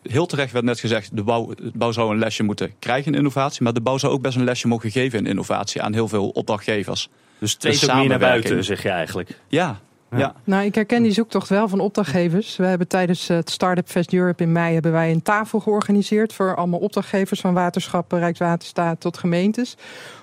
heel 0.04 0.26
terecht 0.26 0.52
werd 0.52 0.66
net 0.66 0.80
gezegd, 0.80 1.16
de 1.16 1.24
bouw, 1.24 1.54
de 1.56 1.72
bouw 1.74 1.92
zou 1.92 2.12
een 2.12 2.20
lesje 2.20 2.44
moeten 2.44 2.72
krijgen 2.80 3.12
in 3.12 3.18
innovatie. 3.18 3.64
Maar 3.64 3.74
de 3.74 3.82
bouw 3.82 3.98
zou 3.98 4.14
ook 4.14 4.22
best 4.22 4.38
een 4.38 4.44
lesje 4.44 4.68
mogen 4.68 4.92
geven 4.92 5.20
in 5.20 5.26
innovatie 5.26 5.82
aan 5.82 5.94
heel 5.94 6.08
veel 6.08 6.30
opdrachtgevers. 6.30 7.10
Dus 7.40 7.58
De 7.58 7.68
ook 7.68 7.74
meer 7.74 8.08
naar 8.08 8.20
buiten, 8.20 8.20
samenwerking. 8.20 8.64
zeg 8.66 8.84
je 8.84 8.90
eigenlijk. 8.90 9.40
Ja, 9.48 9.80
Ja. 10.12 10.18
ja. 10.18 10.36
Nou, 10.44 10.66
ik 10.66 10.76
herken 10.76 11.04
die 11.04 11.12
zoektocht 11.12 11.50
wel 11.50 11.68
van 11.68 11.80
opdrachtgevers. 11.80 12.56
We 12.56 12.66
hebben 12.66 12.88
tijdens 12.88 13.28
het 13.28 13.50
Startup 13.50 13.88
Fest 13.88 14.14
Europe 14.14 14.44
in 14.44 14.52
mei 14.52 14.74
hebben 14.74 14.92
wij 14.92 15.12
een 15.12 15.22
tafel 15.22 15.60
georganiseerd 15.60 16.34
voor 16.34 16.56
allemaal 16.56 16.80
opdrachtgevers 16.80 17.40
van 17.40 17.54
waterschappen, 17.54 18.20
Rijkswaterstaat 18.20 19.00
tot 19.00 19.18
gemeentes. 19.18 19.76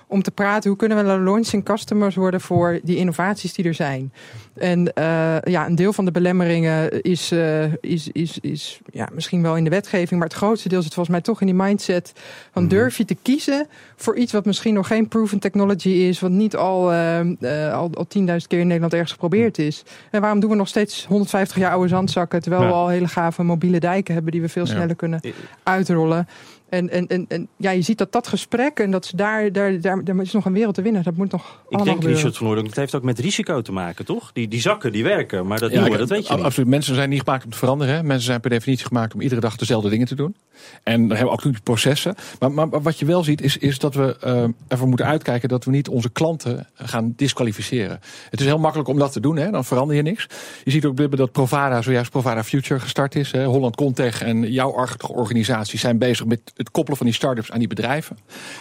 Om 0.07 0.21
te 0.21 0.31
praten 0.31 0.69
hoe 0.69 0.77
kunnen 0.79 0.97
we 0.97 1.03
launching 1.19 1.63
customers 1.63 2.15
worden 2.15 2.41
voor 2.41 2.79
die 2.83 2.97
innovaties 2.97 3.53
die 3.53 3.65
er 3.65 3.73
zijn. 3.73 4.13
En 4.55 4.93
eh, 4.93 5.05
ja, 5.43 5.65
een 5.65 5.75
deel 5.75 5.93
van 5.93 6.05
de 6.05 6.11
belemmeringen 6.11 7.01
is, 7.01 7.31
eh, 7.31 7.63
is, 7.81 8.09
is, 8.11 8.39
is 8.41 8.79
ja, 8.91 9.09
misschien 9.13 9.41
wel 9.41 9.57
in 9.57 9.63
de 9.63 9.69
wetgeving, 9.69 10.19
maar 10.19 10.27
het 10.29 10.37
grootste 10.37 10.69
deel 10.69 10.81
zit 10.81 10.93
volgens 10.93 11.15
mij 11.15 11.23
toch 11.25 11.39
in 11.41 11.47
die 11.47 11.55
mindset 11.55 12.13
van 12.51 12.63
Mhm. 12.63 12.71
durf 12.71 12.97
je 12.97 13.05
te 13.05 13.15
kiezen 13.21 13.67
voor 13.95 14.15
iets 14.17 14.31
wat 14.31 14.45
misschien 14.45 14.73
nog 14.73 14.87
geen 14.87 15.07
proven 15.07 15.39
technology 15.39 15.89
is, 15.89 16.19
wat 16.19 16.31
niet 16.31 16.55
al, 16.55 16.91
eh, 16.93 17.73
al, 17.73 17.89
al 17.93 18.05
10.000 18.07 18.47
keer 18.47 18.59
in 18.59 18.65
Nederland 18.65 18.93
ergens 18.93 19.11
geprobeerd 19.11 19.57
is. 19.57 19.83
En 20.11 20.21
waarom 20.21 20.39
doen 20.39 20.49
we 20.49 20.55
nog 20.55 20.67
steeds 20.67 21.05
150 21.05 21.57
jaar 21.57 21.71
oude 21.71 21.87
zandzakken, 21.87 22.41
terwijl 22.41 22.61
Ja. 22.63 22.67
we 22.67 22.73
al 22.73 22.87
hele 22.87 23.07
gave 23.07 23.43
mobiele 23.43 23.79
dijken 23.79 24.13
hebben 24.13 24.31
die 24.31 24.41
we 24.41 24.49
veel 24.49 24.65
Ja. 24.65 24.71
sneller 24.73 24.95
kunnen 24.95 25.19
uitrollen. 25.63 26.27
En, 26.69 26.89
en, 26.89 27.07
en, 27.07 27.25
en 27.27 27.47
ja, 27.57 27.71
je 27.71 27.81
ziet 27.81 27.97
dat 27.97 28.11
dat 28.11 28.27
gesprek 28.27 28.79
en 28.79 28.91
dat 28.91 29.05
ze 29.05 29.15
daar, 29.15 29.51
daar, 29.51 29.81
daar, 29.81 30.03
daar 30.03 30.21
is 30.21 30.31
nog 30.31 30.45
een 30.45 30.53
wereld 30.53 30.75
te 30.75 30.81
winnen. 30.81 31.03
Dat 31.03 31.15
moet 31.15 31.31
nog 31.31 31.63
Ik 31.69 31.77
denk, 31.77 31.89
gebeuren. 31.89 32.15
Richard 32.15 32.37
van 32.37 32.45
Hooydonk, 32.45 32.67
het 32.67 32.75
heeft 32.75 32.95
ook 32.95 33.03
met 33.03 33.19
risico 33.19 33.61
te 33.61 33.71
maken, 33.71 34.05
toch? 34.05 34.31
Die, 34.33 34.47
die 34.47 34.61
zakken, 34.61 34.91
die 34.91 35.03
werken, 35.03 35.47
maar 35.47 35.59
dat 35.59 35.71
Ja, 35.71 35.81
nieuwe, 35.81 35.97
dat 35.97 36.09
weet 36.09 36.27
je 36.27 36.35
niet. 36.35 36.43
Absoluut. 36.43 36.69
Mensen 36.69 36.95
zijn 36.95 37.09
niet 37.09 37.21
gemaakt 37.23 37.45
om 37.45 37.51
te 37.51 37.57
veranderen. 37.57 37.95
Hè. 37.95 38.03
Mensen 38.03 38.25
zijn 38.25 38.39
per 38.39 38.49
definitie 38.49 38.85
gemaakt 38.85 39.13
om 39.13 39.21
iedere 39.21 39.41
dag 39.41 39.55
dezelfde 39.55 39.89
dingen 39.89 40.07
te 40.07 40.15
doen. 40.15 40.35
En 40.83 40.99
dan 40.99 41.09
hebben 41.09 41.25
we 41.25 41.31
ook 41.31 41.35
natuurlijk 41.35 41.63
processen. 41.63 42.15
Maar, 42.39 42.51
maar, 42.51 42.67
maar 42.67 42.81
wat 42.81 42.99
je 42.99 43.05
wel 43.05 43.23
ziet, 43.23 43.41
is, 43.41 43.57
is 43.57 43.79
dat 43.79 43.95
we 43.95 44.17
eh, 44.19 44.43
ervoor 44.67 44.87
moeten 44.87 45.05
uitkijken 45.05 45.49
dat 45.49 45.65
we 45.65 45.71
niet 45.71 45.89
onze 45.89 46.09
klanten 46.09 46.67
gaan 46.73 47.13
disqualificeren. 47.15 47.99
Het 48.29 48.39
is 48.39 48.45
heel 48.45 48.59
makkelijk 48.59 48.89
om 48.89 48.97
dat 48.97 49.11
te 49.11 49.19
doen, 49.19 49.37
hè. 49.37 49.51
dan 49.51 49.65
verander 49.65 49.95
je 49.95 50.01
niks. 50.01 50.27
Je 50.63 50.71
ziet 50.71 50.85
ook 50.85 51.17
dat 51.17 51.31
Provada, 51.31 51.81
zojuist 51.81 52.11
Provada 52.11 52.43
Future 52.43 52.79
gestart 52.79 53.15
is. 53.15 53.31
Hè. 53.31 53.45
Holland 53.45 53.75
Contech 53.75 54.21
en 54.21 54.51
jouw 54.51 54.87
organisatie 54.99 55.79
zijn 55.79 55.97
bezig 55.97 56.25
met 56.25 56.53
het 56.55 56.71
koppelen 56.71 56.97
van 56.97 57.05
die 57.05 57.15
start-ups 57.15 57.51
aan 57.51 57.59
die 57.59 57.67
bedrijven. 57.67 58.17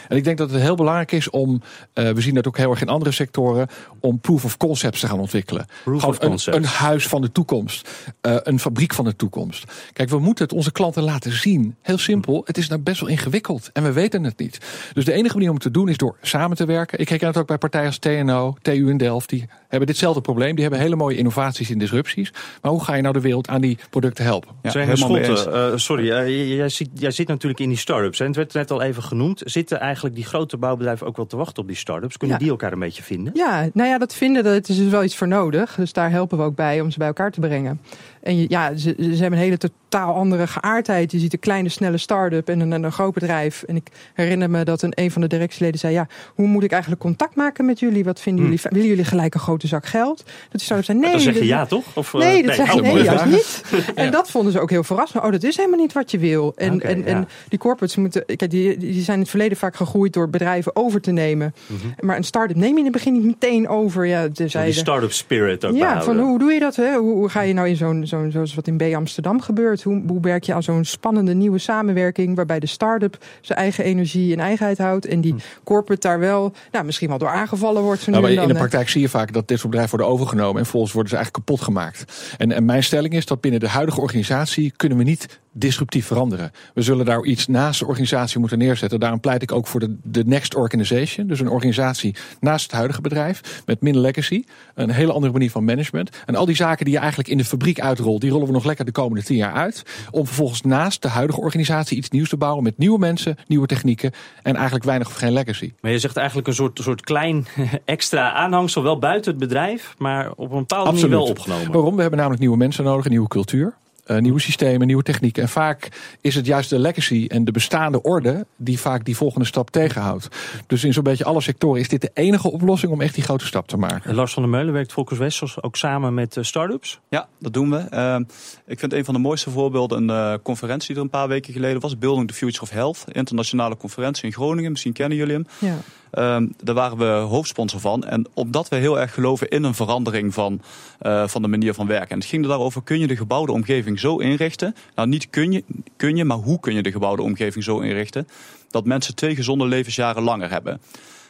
En 0.08 0.16
ik 0.16 0.24
denk 0.24 0.38
dat 0.38 0.50
het 0.50 0.60
heel 0.60 0.74
belangrijk 0.74 1.12
is 1.12 1.30
om, 1.30 1.62
eh, 1.92 2.10
we 2.10 2.20
zien 2.20 2.34
dat 2.34 2.46
ook 2.46 2.56
heel 2.56 2.70
erg 2.70 2.80
in 2.80 2.88
andere 2.88 3.10
sectoren, 3.10 3.66
om 4.00 4.18
proof 4.20 4.44
of 4.44 4.56
concepts 4.56 5.00
te 5.00 5.06
gaan 5.06 5.18
ontwikkelen. 5.20 5.66
Proof 5.84 6.00
Gewoon 6.00 6.14
of 6.16 6.22
een- 6.22 6.28
concept. 6.28 6.56
Een, 6.56 6.64
huis 6.64 7.06
van 7.06 7.20
de 7.22 7.32
toekomst. 7.32 7.88
Eh, 8.20 8.36
een 8.42 8.58
fabriek 8.60 8.94
van 8.94 9.04
de 9.04 9.16
toekomst. 9.16 9.64
Kijk, 9.92 10.08
we 10.08 10.18
moeten 10.18 10.44
het 10.44 10.52
onze 10.54 10.72
klanten 10.72 11.02
laten 11.02 11.32
zien. 11.32 11.76
Heel 11.82 11.98
simpel. 11.98 12.42
Het 12.44 12.58
is 12.58 12.68
nou 12.68 12.80
best 12.80 13.00
wel 13.00 13.08
ingewikkeld. 13.08 13.70
En 13.72 13.82
we 13.82 13.92
weten 13.92 14.24
het 14.24 14.38
niet. 14.38 14.58
Dus 14.92 15.04
de 15.04 15.12
enige 15.12 15.34
manier 15.34 15.48
om 15.48 15.54
het 15.54 15.64
te 15.64 15.70
doen 15.70 15.88
is 15.88 15.96
door 15.96 16.16
samen 16.22 16.56
te 16.56 16.64
werken. 16.66 16.98
Ik 16.98 17.08
herken 17.08 17.26
het 17.28 17.36
ook 17.36 17.46
bij 17.46 17.58
partijen 17.58 17.86
als 17.86 17.98
TNO, 17.98 18.56
TU 18.62 18.88
in 18.90 18.96
Delft. 18.96 19.28
Die 19.28 19.48
hebben 19.68 19.86
ditzelfde 19.88 20.20
probleem. 20.20 20.52
Die 20.54 20.62
hebben 20.62 20.80
hele 20.80 20.96
mooie 20.96 21.16
innovaties 21.16 21.70
en 21.70 21.78
disrupties. 21.78 22.32
Maar 22.62 22.70
hoe 22.72 22.84
ga 22.84 22.94
je 22.94 23.02
nou 23.02 23.14
de 23.14 23.20
wereld 23.20 23.48
aan 23.48 23.60
die 23.60 23.78
producten 23.90 24.24
helpen? 24.24 24.50
Ja, 24.62 24.70
Zijn 24.70 24.88
helemaal 24.88 25.16
eens. 25.16 25.46
eh, 25.46 25.72
sorry, 25.74 26.06
jij, 26.06 26.68
zit, 26.68 26.88
jij 26.94 27.10
zit 27.10 27.28
natuurlijk 27.28 27.60
in 27.60 27.68
die 27.68 27.78
start-ups. 27.84 28.20
En 28.20 28.26
het 28.26 28.36
werd 28.36 28.52
net 28.52 28.70
al 28.70 28.82
even 28.82 29.02
genoemd. 29.02 29.42
Zitten 29.44 29.80
eigenlijk 29.80 30.14
die 30.14 30.24
grote 30.24 30.56
bouwbedrijven 30.56 31.06
ook 31.06 31.16
wel 31.16 31.26
te 31.26 31.36
wachten 31.36 31.62
op 31.62 31.68
die 31.68 31.76
start-ups? 31.76 32.16
Kunnen 32.16 32.36
Ja. 32.36 32.42
die 32.42 32.50
elkaar 32.52 32.72
een 32.72 32.78
beetje 32.78 33.02
vinden? 33.02 33.32
Ja, 33.36 33.68
nou 33.72 33.88
ja, 33.88 33.98
dat 33.98 34.14
vinden, 34.14 34.44
dat 34.44 34.68
is 34.68 34.76
dus 34.76 34.88
wel 34.90 35.04
iets 35.04 35.16
voor 35.16 35.28
nodig. 35.28 35.74
Dus 35.74 35.92
daar 35.92 36.10
helpen 36.10 36.38
we 36.38 36.44
ook 36.44 36.54
bij 36.54 36.80
om 36.80 36.90
ze 36.90 36.98
bij 36.98 37.06
elkaar 37.06 37.30
te 37.30 37.40
brengen. 37.40 37.80
En 38.22 38.48
ja, 38.48 38.76
ze, 38.76 38.94
ze 38.98 39.04
hebben 39.20 39.32
een 39.38 39.44
hele 39.44 39.58
totaal 39.94 40.14
andere 40.14 40.46
geaardheid. 40.46 41.12
Je 41.12 41.18
ziet 41.18 41.32
een 41.32 41.38
kleine, 41.38 41.68
snelle 41.68 41.98
start-up 41.98 42.48
en 42.48 42.60
een, 42.60 42.72
een 42.82 42.92
groot 42.92 43.14
bedrijf. 43.14 43.62
En 43.62 43.76
ik 43.76 43.88
herinner 44.14 44.50
me 44.50 44.64
dat 44.64 44.82
een, 44.82 44.92
een 44.94 45.10
van 45.10 45.22
de 45.22 45.28
directieleden 45.28 45.78
zei... 45.80 45.92
ja, 45.92 46.06
hoe 46.34 46.46
moet 46.46 46.62
ik 46.62 46.70
eigenlijk 46.72 47.02
contact 47.02 47.34
maken 47.34 47.64
met 47.64 47.78
jullie? 47.78 48.04
Wat 48.04 48.20
vinden 48.20 48.44
jullie? 48.44 48.60
Willen 48.62 48.88
jullie 48.88 49.04
gelijk 49.04 49.34
een 49.34 49.40
grote 49.40 49.66
zak 49.66 49.86
geld? 49.86 50.16
Dat 50.16 50.26
die 50.50 50.60
start-up 50.60 50.84
zei, 50.86 50.98
nee. 50.98 51.10
Dan 51.10 51.20
zeg 51.20 51.32
je 51.32 51.38
dat- 51.38 51.48
ja, 51.48 51.66
toch? 51.66 51.84
Of, 51.94 52.14
eh, 52.14 52.20
Nee, 52.20 52.42
dat 52.42 52.56
nee, 52.56 52.66
oh, 52.72 52.80
nee, 52.80 53.02
juist 53.02 53.24
niet. 53.24 53.62
En 53.94 54.10
dat 54.10 54.30
vonden 54.30 54.52
ze 54.52 54.60
ook 54.60 54.70
heel 54.70 54.84
verrassend. 54.84 55.24
Oh, 55.24 55.30
dat 55.30 55.42
is 55.42 55.56
helemaal 55.56 55.78
niet 55.78 55.92
wat 55.92 56.10
je 56.10 56.18
wil. 56.18 56.52
En, 56.56 56.80
en, 56.80 56.98
ja. 56.98 57.04
en 57.04 57.28
die 57.48 57.58
corporates 57.58 57.96
moeten, 57.96 58.24
kijk, 58.24 58.50
die, 58.50 58.76
die 58.76 59.02
zijn 59.02 59.16
in 59.16 59.22
het 59.22 59.30
verleden 59.30 59.56
vaak 59.56 59.76
gegroeid 59.76 60.12
door 60.12 60.30
bedrijven 60.30 60.76
over 60.76 61.00
te 61.00 61.10
nemen. 61.10 61.54
Mhm. 61.66 62.06
Maar 62.06 62.16
een 62.16 62.24
start-up 62.24 62.56
neem 62.56 62.72
je 62.72 62.78
in 62.78 62.84
het 62.84 62.92
begin 62.92 63.12
niet 63.12 63.24
meteen 63.24 63.68
over. 63.68 64.06
Ja, 64.06 64.28
de, 64.28 64.44
Die 64.44 64.72
start-up 64.72 65.12
spirit 65.12 65.64
ook 65.64 65.72
ja, 65.72 65.78
behouden. 65.78 66.04
van 66.04 66.18
hoe 66.18 66.38
doe 66.38 66.52
je 66.52 66.60
dat? 66.60 66.76
Hè? 66.76 66.94
Hoe, 66.96 67.14
hoe 67.14 67.28
ga 67.28 67.40
je 67.40 67.52
nou 67.54 67.68
in 67.68 67.76
zo'n, 67.76 68.06
zo'n 68.06 68.30
zoals 68.30 68.54
wat 68.54 68.66
in 68.66 68.76
B 68.76 68.82
Amsterdam 68.82 69.40
gebeurt? 69.40 69.82
Hoe, 69.84 70.02
hoe 70.06 70.20
werk 70.20 70.44
je 70.44 70.54
aan 70.54 70.62
zo'n 70.62 70.84
spannende 70.84 71.34
nieuwe 71.34 71.58
samenwerking 71.58 72.36
waarbij 72.36 72.60
de 72.60 72.66
start-up 72.66 73.18
zijn 73.40 73.58
eigen 73.58 73.84
energie 73.84 74.32
en 74.32 74.40
eigenheid 74.40 74.78
houdt 74.78 75.06
en 75.06 75.20
die 75.20 75.34
corporate 75.64 76.08
daar 76.08 76.18
wel, 76.18 76.52
nou, 76.72 76.84
misschien 76.84 77.08
wel 77.08 77.18
door 77.18 77.28
aangevallen 77.28 77.82
wordt. 77.82 78.06
Nou, 78.06 78.28
in 78.28 78.40
de 78.40 78.46
dan, 78.46 78.56
praktijk 78.56 78.88
zie 78.88 79.00
je 79.00 79.08
vaak 79.08 79.32
dat 79.32 79.48
dit 79.48 79.58
soort 79.58 79.70
bedrijven 79.70 79.96
worden 79.96 80.14
overgenomen 80.14 80.60
en 80.60 80.66
volgens 80.66 80.92
worden 80.92 81.10
ze 81.10 81.16
eigenlijk 81.16 81.46
kapot 81.46 81.64
gemaakt. 81.64 82.34
En, 82.38 82.52
en 82.52 82.64
mijn 82.64 82.82
stelling 82.82 83.14
is 83.14 83.26
dat 83.26 83.40
binnen 83.40 83.60
de 83.60 83.68
huidige 83.68 84.00
organisatie 84.00 84.72
kunnen 84.76 84.98
we 84.98 85.04
niet 85.04 85.42
disruptief 85.56 86.06
veranderen. 86.06 86.50
We 86.74 86.82
zullen 86.82 87.04
daar 87.04 87.22
iets 87.24 87.46
naast 87.46 87.80
de 87.80 87.86
organisatie 87.86 88.38
moeten 88.38 88.58
neerzetten. 88.58 89.00
Daarom 89.00 89.20
pleit 89.20 89.42
ik 89.42 89.52
ook 89.52 89.66
voor 89.66 89.80
de, 89.80 89.96
de 90.02 90.24
next 90.26 90.54
organization. 90.54 91.26
Dus 91.26 91.40
een 91.40 91.48
organisatie 91.48 92.14
naast 92.40 92.62
het 92.62 92.72
huidige 92.72 93.00
bedrijf 93.00 93.62
met 93.66 93.80
minder 93.80 94.02
legacy, 94.02 94.44
een 94.74 94.90
hele 94.90 95.12
andere 95.12 95.32
manier 95.32 95.50
van 95.50 95.64
management. 95.64 96.16
En 96.26 96.34
al 96.34 96.46
die 96.46 96.56
zaken 96.56 96.84
die 96.84 96.94
je 96.94 97.00
eigenlijk 97.00 97.28
in 97.28 97.38
de 97.38 97.44
fabriek 97.44 97.80
uitrolt, 97.80 98.20
die 98.20 98.30
rollen 98.30 98.46
we 98.46 98.52
nog 98.52 98.64
lekker 98.64 98.84
de 98.84 98.92
komende 98.92 99.24
tien 99.24 99.36
jaar 99.36 99.52
uit. 99.52 99.82
Om 100.10 100.26
vervolgens 100.26 100.62
naast 100.62 101.02
de 101.02 101.08
huidige 101.08 101.40
organisatie 101.40 101.96
iets 101.96 102.10
nieuws 102.10 102.28
te 102.28 102.36
bouwen 102.36 102.62
met 102.62 102.78
nieuwe 102.78 102.98
mensen, 102.98 103.36
nieuwe 103.46 103.66
technieken 103.66 104.12
en 104.42 104.54
eigenlijk 104.54 104.84
weinig 104.84 105.06
of 105.06 105.14
geen 105.14 105.32
legacy. 105.32 105.72
Maar 105.80 105.90
je 105.90 105.98
zegt 105.98 106.16
eigenlijk 106.16 106.48
een 106.48 106.54
soort, 106.54 106.78
soort 106.82 107.00
klein 107.00 107.46
extra 107.84 108.32
aanhangsel, 108.32 108.82
wel 108.82 108.98
buiten 108.98 109.30
het 109.30 109.40
bedrijf, 109.40 109.94
maar 109.98 110.30
op 110.30 110.50
een 110.50 110.58
bepaalde 110.58 110.92
manier 110.92 111.08
wel 111.08 111.24
opgenomen. 111.24 111.72
Waarom? 111.72 111.94
We 111.94 112.00
hebben 112.00 112.18
namelijk 112.18 112.42
nieuwe 112.42 112.56
mensen 112.56 112.84
nodig, 112.84 113.04
een 113.04 113.10
nieuwe 113.10 113.28
cultuur. 113.28 113.74
Eh, 114.04 114.18
nieuwe 114.18 114.40
systemen, 114.40 114.86
nieuwe 114.86 115.02
technieken. 115.02 115.42
En 115.42 115.48
vaak 115.48 115.88
is 116.20 116.34
het 116.34 116.46
juist 116.46 116.70
de 116.70 116.78
legacy 116.78 117.24
en 117.28 117.44
de 117.44 117.52
bestaande 117.52 118.02
orde 118.02 118.46
die 118.56 118.80
vaak 118.80 119.04
die 119.04 119.16
volgende 119.16 119.46
stap 119.46 119.70
tegenhoudt. 119.70 120.28
Dus 120.66 120.84
in 120.84 120.92
zo'n 120.92 121.02
beetje 121.02 121.24
alle 121.24 121.40
sectoren 121.40 121.80
is 121.80 121.88
dit 121.88 122.00
de 122.00 122.10
enige 122.14 122.50
oplossing 122.50 122.92
om 122.92 123.00
echt 123.00 123.14
die 123.14 123.22
grote 123.22 123.46
stap 123.46 123.68
te 123.68 123.76
maken. 123.76 124.10
En 124.10 124.14
Lars 124.14 124.32
van 124.32 124.42
der 124.42 124.50
Meulen 124.50 124.72
werkt 124.72 124.92
Volkers 124.92 125.18
Wessels 125.18 125.62
ook 125.62 125.76
samen 125.76 126.14
met 126.14 126.36
eh, 126.36 126.44
start-ups. 126.44 127.00
Ja, 127.08 127.28
dat 127.38 127.52
doen 127.52 127.70
we. 127.70 127.76
Ehm, 127.76 128.22
ik 128.66 128.78
vind 128.78 128.92
een 128.92 129.04
van 129.04 129.14
de 129.14 129.20
mooiste 129.20 129.50
voorbeelden 129.50 130.08
een 130.08 130.10
eh, 130.10 130.38
conferentie 130.42 130.86
die 130.86 130.96
er 130.96 131.02
een 131.02 131.10
paar 131.10 131.28
weken 131.28 131.52
geleden 131.52 131.80
was. 131.80 131.98
Building 131.98 132.28
the 132.28 132.34
Future 132.34 132.62
of 132.62 132.70
Health. 132.70 133.04
Internationale 133.12 133.76
conferentie 133.76 134.24
in 134.24 134.32
Groningen. 134.32 134.70
Misschien 134.70 134.92
kennen 134.92 135.18
jullie 135.18 135.34
hem. 135.34 135.46
Ja. 135.58 135.76
Ehm, 136.14 136.46
daar 136.62 136.74
waren 136.74 136.98
we 136.98 137.04
hoofdsponsor 137.04 137.80
van. 137.80 138.04
En 138.04 138.26
omdat 138.34 138.68
we 138.68 138.76
heel 138.76 139.00
erg 139.00 139.14
geloven 139.14 139.48
in 139.48 139.64
een 139.64 139.74
verandering 139.74 140.34
van, 140.34 140.60
eh, 140.98 141.26
van 141.26 141.42
de 141.42 141.48
manier 141.48 141.74
van 141.74 141.86
werken. 141.86 142.08
En 142.08 142.18
het 142.18 142.26
ging 142.26 142.42
er 142.42 142.48
daarover, 142.48 142.82
kun 142.82 142.98
je 142.98 143.06
de 143.06 143.16
gebouwde 143.16 143.52
omgeving 143.52 143.93
zo 143.98 144.16
inrichten? 144.16 144.74
Nou, 144.94 145.08
niet 145.08 145.30
kun 145.30 145.52
je, 145.52 145.64
kun 145.96 146.16
je, 146.16 146.24
maar 146.24 146.36
hoe 146.36 146.60
kun 146.60 146.74
je 146.74 146.82
de 146.82 146.92
gebouwde 146.92 147.22
omgeving 147.22 147.64
zo 147.64 147.78
inrichten? 147.78 148.28
Dat 148.70 148.84
mensen 148.84 149.14
twee 149.14 149.34
gezonde 149.34 149.66
levensjaren 149.66 150.22
langer 150.22 150.50
hebben. 150.50 150.80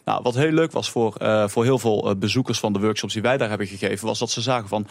Nou, 0.05 0.23
wat 0.23 0.35
heel 0.35 0.53
leuk 0.53 0.73
was 0.73 0.91
voor, 0.91 1.15
eh, 1.17 1.49
voor 1.49 1.65
heel 1.65 1.79
veel 1.79 2.11
eh, 2.11 2.17
bezoekers 2.17 2.59
van 2.59 2.73
de 2.73 2.81
workshops 2.81 3.13
die 3.13 3.23
wij 3.23 3.37
daar 3.37 3.49
hebben 3.49 3.67
gegeven, 3.67 4.07
was 4.07 4.19
dat 4.19 4.31
ze 4.31 4.41
zagen 4.41 4.69
van. 4.69 4.87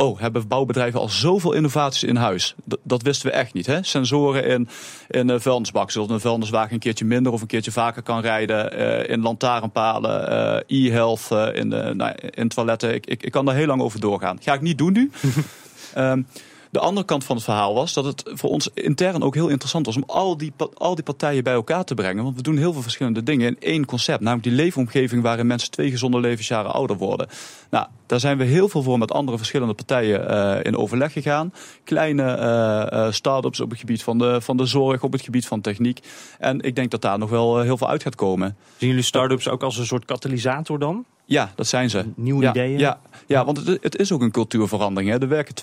Oh, 0.00 0.20
hebben 0.20 0.48
bouwbedrijven 0.48 1.00
al 1.00 1.08
zoveel 1.08 1.52
innovaties 1.52 2.02
in 2.02 2.16
huis? 2.16 2.54
Dat 2.82 3.02
wisten 3.02 3.30
we 3.30 3.32
echt 3.32 3.52
niet. 3.52 3.66
Hè? 3.66 3.82
Sensoren 3.82 4.44
in, 4.44 4.68
in 5.08 5.28
een 5.28 5.40
vuilnisbak, 5.40 5.90
zodat 5.90 6.10
een 6.10 6.20
vuilniswagen 6.20 6.72
een 6.72 6.78
keertje 6.78 7.04
minder 7.04 7.32
of 7.32 7.40
een 7.40 7.46
keertje 7.46 7.72
vaker 7.72 8.02
kan 8.02 8.20
rijden. 8.20 8.72
eh, 8.72 9.12
in 9.12 9.22
lantaarnpalen, 9.22 10.28
eh, 10.28 10.86
e-health, 10.86 11.26
eh, 11.30 11.48
in, 11.52 11.70
de, 11.70 11.92
nou, 11.94 12.14
in 12.30 12.48
toiletten. 12.48 12.94
Ik, 12.94 13.06
ik, 13.06 13.22
ik 13.22 13.32
kan 13.32 13.44
daar 13.44 13.54
heel 13.54 13.66
lang 13.66 13.82
over 13.82 14.00
doorgaan. 14.00 14.38
Ga 14.42 14.54
ik 14.54 14.60
niet 14.60 14.78
doen 14.78 14.92
nu. 14.92 15.10
Ehm, 15.94 16.22
de 16.70 16.78
andere 16.78 17.06
kant 17.06 17.24
van 17.24 17.36
het 17.36 17.44
verhaal 17.44 17.74
was 17.74 17.92
dat 17.92 18.04
het 18.04 18.22
voor 18.24 18.50
ons 18.50 18.70
intern 18.74 19.22
ook 19.22 19.34
heel 19.34 19.48
interessant 19.48 19.86
was 19.86 19.96
om 19.96 20.04
al 20.06 20.36
die, 20.36 20.52
al 20.74 20.94
die 20.94 21.04
partijen 21.04 21.44
bij 21.44 21.52
elkaar 21.52 21.84
te 21.84 21.94
brengen. 21.94 22.24
Want 22.24 22.36
we 22.36 22.42
doen 22.42 22.56
heel 22.56 22.72
veel 22.72 22.82
verschillende 22.82 23.22
dingen 23.22 23.48
in 23.48 23.56
één 23.60 23.84
concept. 23.84 24.20
Namelijk 24.20 24.48
die 24.48 24.56
leefomgeving 24.56 25.22
waarin 25.22 25.46
mensen 25.46 25.70
twee 25.70 25.90
gezonde 25.90 26.20
levensjaren 26.20 26.72
ouder 26.72 26.96
worden. 26.96 27.28
Nou, 27.70 27.86
daar 28.06 28.20
zijn 28.20 28.38
we 28.38 28.44
heel 28.44 28.68
veel 28.68 28.82
voor 28.82 28.98
met 28.98 29.12
andere 29.12 29.36
verschillende 29.36 29.74
partijen 29.74 30.28
eh, 30.28 30.64
in 30.64 30.76
overleg 30.76 31.12
gegaan. 31.12 31.52
Kleine 31.84 32.32
eh, 32.32 33.10
start-ups 33.10 33.60
op 33.60 33.70
het 33.70 33.78
gebied 33.78 34.02
van 34.02 34.18
de, 34.18 34.40
van 34.40 34.56
de 34.56 34.66
zorg, 34.66 35.02
op 35.02 35.12
het 35.12 35.22
gebied 35.22 35.46
van 35.46 35.60
techniek. 35.60 36.00
En 36.38 36.60
ik 36.60 36.74
denk 36.74 36.90
dat 36.90 37.02
daar 37.02 37.18
nog 37.18 37.30
wel 37.30 37.60
heel 37.60 37.76
veel 37.76 37.88
uit 37.88 38.02
gaat 38.02 38.14
komen. 38.14 38.56
Zien 38.76 38.88
jullie 38.88 39.04
start-ups 39.04 39.48
ook 39.48 39.62
als 39.62 39.78
een 39.78 39.86
soort 39.86 40.04
katalysator 40.04 40.78
dan? 40.78 41.04
Ja, 41.30 41.52
dat 41.54 41.66
zijn 41.66 41.90
ze. 41.90 42.04
Nieuwe 42.16 42.42
ja, 42.42 42.50
ideeën? 42.50 42.78
Ja, 42.78 43.00
ja 43.26 43.44
want 43.44 43.66
het, 43.66 43.82
het 43.82 43.98
is 43.98 44.12
ook 44.12 44.22
een 44.22 44.30
cultuurverandering. 44.30 45.12
Hè. 45.12 45.20
Er 45.20 45.28
werken 45.28 45.54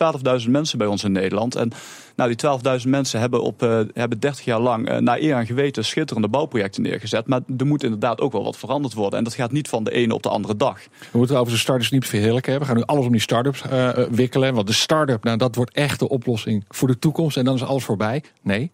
12.000 0.45 0.49
mensen 0.49 0.77
bij 0.77 0.87
ons 0.87 1.03
in 1.03 1.11
Nederland. 1.11 1.55
En 1.55 1.71
nou, 2.15 2.35
die 2.35 2.79
12.000 2.81 2.89
mensen 2.89 3.19
hebben, 3.19 3.41
op, 3.41 3.63
eh, 3.63 3.79
hebben 3.93 4.19
30 4.19 4.45
jaar 4.45 4.59
lang 4.59 4.87
eh, 4.89 4.97
naar 4.97 5.19
eer 5.19 5.35
en 5.35 5.45
geweten 5.45 5.85
schitterende 5.85 6.27
bouwprojecten 6.27 6.81
neergezet. 6.81 7.27
Maar 7.27 7.41
er 7.57 7.65
moet 7.65 7.83
inderdaad 7.83 8.21
ook 8.21 8.31
wel 8.31 8.43
wat 8.43 8.57
veranderd 8.57 8.93
worden. 8.93 9.17
En 9.17 9.23
dat 9.23 9.33
gaat 9.33 9.51
niet 9.51 9.67
van 9.67 9.83
de 9.83 9.91
ene 9.91 10.13
op 10.13 10.23
de 10.23 10.29
andere 10.29 10.55
dag. 10.55 10.79
We 11.11 11.17
moeten 11.17 11.37
over 11.37 11.53
de 11.53 11.59
startups 11.59 11.91
niet 11.91 12.07
verheerlijken. 12.07 12.53
hè. 12.53 12.59
We 12.59 12.65
gaan 12.65 12.75
nu 12.75 12.83
alles 12.85 13.05
om 13.05 13.11
die 13.11 13.21
startups 13.21 13.61
eh, 13.61 13.89
wikkelen. 14.09 14.53
Want 14.53 14.67
de 14.67 14.73
start-up, 14.73 15.23
nou, 15.23 15.37
dat 15.37 15.55
wordt 15.55 15.73
echt 15.73 15.99
de 15.99 16.09
oplossing 16.09 16.65
voor 16.69 16.87
de 16.87 16.99
toekomst. 16.99 17.37
En 17.37 17.45
dan 17.45 17.55
is 17.55 17.63
alles 17.63 17.83
voorbij. 17.83 18.23
Nee. 18.41 18.71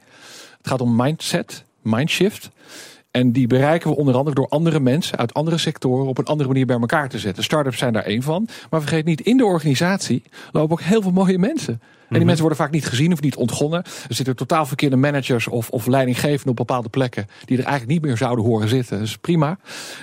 Het 0.57 0.67
gaat 0.67 0.81
om 0.81 0.95
mindset, 0.95 1.63
mindshift. 1.81 2.49
En 3.13 3.31
die 3.31 3.47
bereiken 3.47 3.89
we 3.89 3.95
onder 3.95 4.15
andere 4.15 4.35
door 4.35 4.47
andere 4.47 4.79
mensen 4.79 5.17
uit 5.17 5.33
andere 5.33 5.57
sectoren 5.57 6.07
op 6.07 6.17
een 6.17 6.25
andere 6.25 6.49
manier 6.49 6.65
bij 6.65 6.79
elkaar 6.79 7.09
te 7.09 7.19
zetten. 7.19 7.43
Startups 7.43 7.77
zijn 7.77 7.93
daar 7.93 8.03
één 8.03 8.21
van. 8.21 8.47
Maar 8.69 8.79
vergeet 8.79 9.05
niet, 9.05 9.21
in 9.21 9.37
de 9.37 9.45
organisatie 9.45 10.23
lopen 10.51 10.71
ook 10.71 10.81
heel 10.81 11.01
veel 11.01 11.11
mooie 11.11 11.37
mensen. 11.37 11.73
En 11.73 12.19
die 12.19 12.25
mensen 12.25 12.41
worden 12.41 12.57
vaak 12.57 12.71
niet 12.71 12.85
gezien 12.85 13.11
of 13.11 13.21
niet 13.21 13.35
ontgonnen. 13.35 13.83
Er 13.83 14.15
zitten 14.15 14.35
totaal 14.35 14.65
verkeerde 14.65 14.95
managers 14.95 15.47
of, 15.47 15.69
of 15.69 15.85
leidinggevenden 15.85 16.49
op 16.49 16.55
bepaalde 16.55 16.89
plekken. 16.89 17.27
die 17.45 17.57
er 17.57 17.63
eigenlijk 17.63 17.93
niet 17.93 18.01
meer 18.01 18.17
zouden 18.17 18.45
horen 18.45 18.69
zitten. 18.69 18.97
Dat 18.97 19.07
is 19.07 19.17
prima. 19.17 19.57